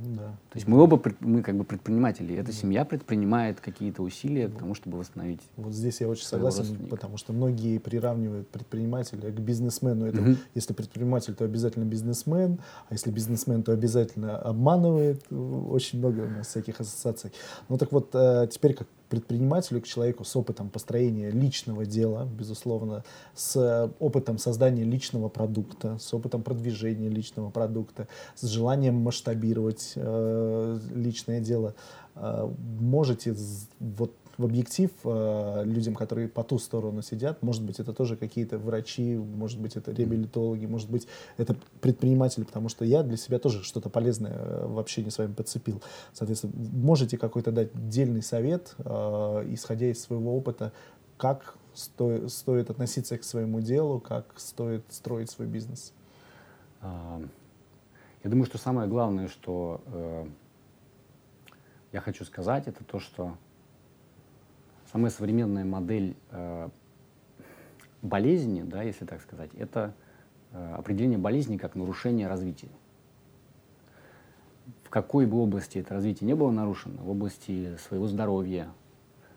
Да. 0.05 0.35
То 0.49 0.55
есть 0.55 0.67
мы 0.67 0.81
оба 0.81 1.01
мы 1.19 1.41
как 1.41 1.57
бы 1.57 1.63
предприниматели. 1.63 2.35
Эта 2.35 2.47
да. 2.47 2.53
семья 2.53 2.85
предпринимает 2.85 3.59
какие-то 3.59 4.01
усилия 4.01 4.47
к 4.47 4.57
тому, 4.57 4.75
чтобы 4.75 4.97
восстановить. 4.97 5.41
Вот 5.57 5.73
здесь 5.73 6.01
я 6.01 6.07
очень 6.07 6.25
согласен, 6.25 6.87
потому 6.89 7.17
что 7.17 7.33
многие 7.33 7.77
приравнивают 7.79 8.47
предпринимателя 8.49 9.31
к 9.31 9.39
бизнесмену. 9.39 10.05
Это, 10.05 10.21
угу. 10.21 10.35
Если 10.55 10.73
предприниматель, 10.73 11.35
то 11.35 11.45
обязательно 11.45 11.85
бизнесмен, 11.85 12.59
а 12.89 12.93
если 12.93 13.11
бизнесмен, 13.11 13.63
то 13.63 13.71
обязательно 13.71 14.37
обманывает. 14.37 15.25
Очень 15.31 15.99
много 15.99 16.21
у 16.21 16.29
нас 16.29 16.47
всяких 16.47 16.79
ассоциаций. 16.79 17.31
Ну 17.67 17.77
так 17.77 17.91
вот, 17.91 18.09
э, 18.13 18.47
теперь 18.51 18.73
как 18.73 18.87
предпринимателю, 19.09 19.81
к 19.81 19.87
человеку 19.87 20.23
с 20.23 20.35
опытом 20.35 20.69
построения 20.69 21.31
личного 21.31 21.85
дела, 21.85 22.25
безусловно, 22.25 23.03
с 23.35 23.91
опытом 23.99 24.37
создания 24.37 24.83
личного 24.83 25.29
продукта, 25.29 25.97
с 25.99 26.13
опытом 26.13 26.43
продвижения 26.43 27.09
личного 27.09 27.49
продукта, 27.49 28.07
с 28.35 28.45
желанием 28.47 28.95
масштабировать 28.95 29.93
э, 29.95 30.79
личное 30.93 31.39
дело, 31.41 31.75
э, 32.15 32.49
можете 32.79 33.35
вот 33.79 34.13
в 34.39 34.45
объектив 34.45 34.89
э, 35.03 35.63
людям, 35.65 35.95
которые 35.95 36.29
по 36.29 36.45
ту 36.45 36.59
сторону 36.59 37.01
сидят, 37.01 37.43
может 37.43 37.61
быть, 37.61 37.81
это 37.81 37.93
тоже 37.93 38.15
какие-то 38.15 38.57
врачи, 38.57 39.17
может 39.17 39.59
быть, 39.59 39.75
это 39.75 39.91
реабилитологи, 39.91 40.65
может 40.65 40.89
быть, 40.89 41.07
это 41.35 41.57
предприниматели, 41.81 42.45
потому 42.45 42.69
что 42.69 42.85
я 42.85 43.03
для 43.03 43.17
себя 43.17 43.37
тоже 43.37 43.63
что-то 43.63 43.89
полезное 43.89 44.31
э, 44.33 44.65
в 44.65 44.79
общении 44.79 45.09
с 45.09 45.17
вами 45.17 45.33
подцепил. 45.33 45.81
Соответственно, 46.13 46.53
можете 46.55 47.17
какой-то 47.17 47.51
дать 47.51 47.89
дельный 47.89 48.23
совет, 48.23 48.75
э, 48.77 49.45
исходя 49.49 49.87
из 49.87 50.01
своего 50.01 50.37
опыта, 50.37 50.71
как 51.17 51.55
сто, 51.73 52.29
стоит 52.29 52.69
относиться 52.69 53.17
к 53.17 53.25
своему 53.25 53.59
делу, 53.59 53.99
как 53.99 54.25
стоит 54.37 54.85
строить 54.89 55.29
свой 55.29 55.49
бизнес? 55.49 55.91
Я 56.81 58.29
думаю, 58.29 58.45
что 58.45 58.57
самое 58.57 58.87
главное, 58.87 59.27
что 59.27 59.81
э, 59.87 60.27
я 61.91 61.99
хочу 61.99 62.23
сказать, 62.23 62.67
это 62.67 62.85
то, 62.85 62.99
что 62.99 63.37
самая 64.91 65.11
современная 65.11 65.65
модель 65.65 66.15
э, 66.31 66.69
болезни, 68.01 68.63
да, 68.63 68.81
если 68.81 69.05
так 69.05 69.21
сказать, 69.21 69.51
это 69.55 69.93
э, 70.51 70.73
определение 70.75 71.17
болезни 71.17 71.57
как 71.57 71.75
нарушение 71.75 72.27
развития. 72.27 72.69
В 74.83 74.89
какой 74.89 75.27
бы 75.27 75.37
области 75.37 75.77
это 75.77 75.93
развитие 75.93 76.27
не 76.27 76.35
было 76.35 76.49
нарушено, 76.49 77.03
в 77.03 77.09
области 77.09 77.77
своего 77.77 78.07
здоровья, 78.07 78.69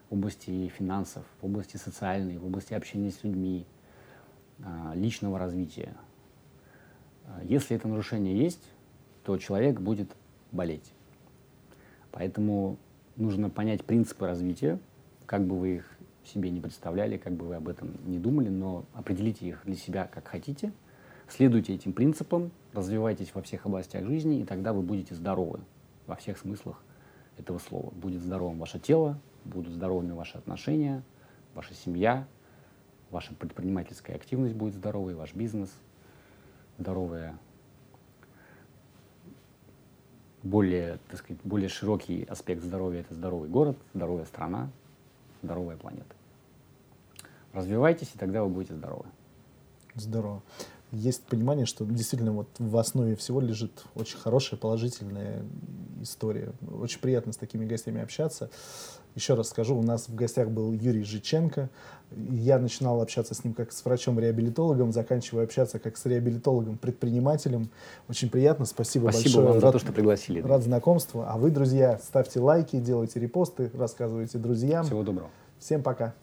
в 0.08 0.14
области 0.14 0.68
финансов, 0.68 1.24
в 1.40 1.46
области 1.46 1.76
социальной, 1.76 2.38
в 2.38 2.46
области 2.46 2.72
общения 2.72 3.10
с 3.10 3.22
людьми, 3.22 3.66
э, 4.58 4.92
личного 4.94 5.38
развития. 5.38 5.94
Если 7.44 7.76
это 7.76 7.88
нарушение 7.88 8.36
есть, 8.36 8.62
то 9.24 9.38
человек 9.38 9.80
будет 9.80 10.10
болеть. 10.50 10.92
Поэтому 12.10 12.76
нужно 13.16 13.48
понять 13.48 13.84
принципы 13.84 14.26
развития, 14.26 14.78
как 15.32 15.46
бы 15.46 15.58
вы 15.58 15.76
их 15.76 15.90
себе 16.24 16.50
не 16.50 16.60
представляли, 16.60 17.16
как 17.16 17.32
бы 17.32 17.46
вы 17.46 17.54
об 17.54 17.66
этом 17.66 17.96
не 18.04 18.18
думали, 18.18 18.50
но 18.50 18.84
определите 18.92 19.46
их 19.48 19.62
для 19.64 19.76
себя 19.76 20.06
как 20.06 20.28
хотите, 20.28 20.74
следуйте 21.26 21.74
этим 21.74 21.94
принципам, 21.94 22.50
развивайтесь 22.74 23.34
во 23.34 23.40
всех 23.40 23.64
областях 23.64 24.04
жизни, 24.04 24.40
и 24.40 24.44
тогда 24.44 24.74
вы 24.74 24.82
будете 24.82 25.14
здоровы 25.14 25.60
во 26.06 26.16
всех 26.16 26.36
смыслах 26.36 26.82
этого 27.38 27.56
слова. 27.56 27.94
Будет 27.94 28.20
здоровым 28.20 28.58
ваше 28.58 28.78
тело, 28.78 29.18
будут 29.46 29.72
здоровыми 29.72 30.12
ваши 30.12 30.36
отношения, 30.36 31.02
ваша 31.54 31.72
семья, 31.72 32.28
ваша 33.10 33.32
предпринимательская 33.32 34.16
активность 34.16 34.54
будет 34.54 34.74
здоровой, 34.74 35.14
ваш 35.14 35.32
бизнес, 35.34 35.70
здоровая 36.76 37.38
более, 40.42 40.98
так 41.08 41.20
сказать, 41.20 41.40
более 41.42 41.70
широкий 41.70 42.24
аспект 42.24 42.62
здоровья– 42.62 43.00
это 43.00 43.14
здоровый 43.14 43.48
город, 43.48 43.78
здоровая 43.94 44.26
страна, 44.26 44.68
здоровая 45.42 45.76
планета. 45.76 46.14
Развивайтесь, 47.52 48.10
и 48.14 48.18
тогда 48.18 48.42
вы 48.42 48.48
будете 48.48 48.74
здоровы. 48.74 49.04
Здорово. 49.94 50.42
Есть 50.90 51.22
понимание, 51.24 51.66
что 51.66 51.84
действительно 51.84 52.32
вот 52.32 52.48
в 52.58 52.76
основе 52.76 53.16
всего 53.16 53.40
лежит 53.40 53.84
очень 53.94 54.18
хорошая, 54.18 54.58
положительная 54.58 55.42
история. 56.00 56.52
Очень 56.70 57.00
приятно 57.00 57.32
с 57.32 57.36
такими 57.36 57.64
гостями 57.64 58.02
общаться. 58.02 58.50
Еще 59.14 59.34
раз 59.34 59.50
скажу, 59.50 59.76
у 59.76 59.82
нас 59.82 60.08
в 60.08 60.14
гостях 60.14 60.48
был 60.48 60.72
Юрий 60.72 61.02
Жиченко. 61.02 61.68
Я 62.16 62.58
начинал 62.58 63.00
общаться 63.00 63.34
с 63.34 63.44
ним 63.44 63.54
как 63.54 63.72
с 63.72 63.84
врачом-реабилитологом, 63.84 64.92
заканчиваю 64.92 65.44
общаться 65.44 65.78
как 65.78 65.96
с 65.96 66.06
реабилитологом-предпринимателем. 66.06 67.70
Очень 68.08 68.30
приятно, 68.30 68.64
спасибо, 68.64 69.10
спасибо 69.10 69.24
большое. 69.24 69.46
вам 69.46 69.60
за 69.60 69.66
рад, 69.66 69.72
то, 69.72 69.78
что 69.78 69.92
пригласили. 69.92 70.40
Рад 70.40 70.62
знакомству. 70.62 71.24
А 71.26 71.36
вы, 71.36 71.50
друзья, 71.50 71.98
ставьте 72.02 72.40
лайки, 72.40 72.76
делайте 72.76 73.20
репосты, 73.20 73.70
рассказывайте 73.74 74.38
друзьям. 74.38 74.84
Всего 74.84 75.02
доброго. 75.02 75.30
Всем 75.58 75.82
пока. 75.82 76.14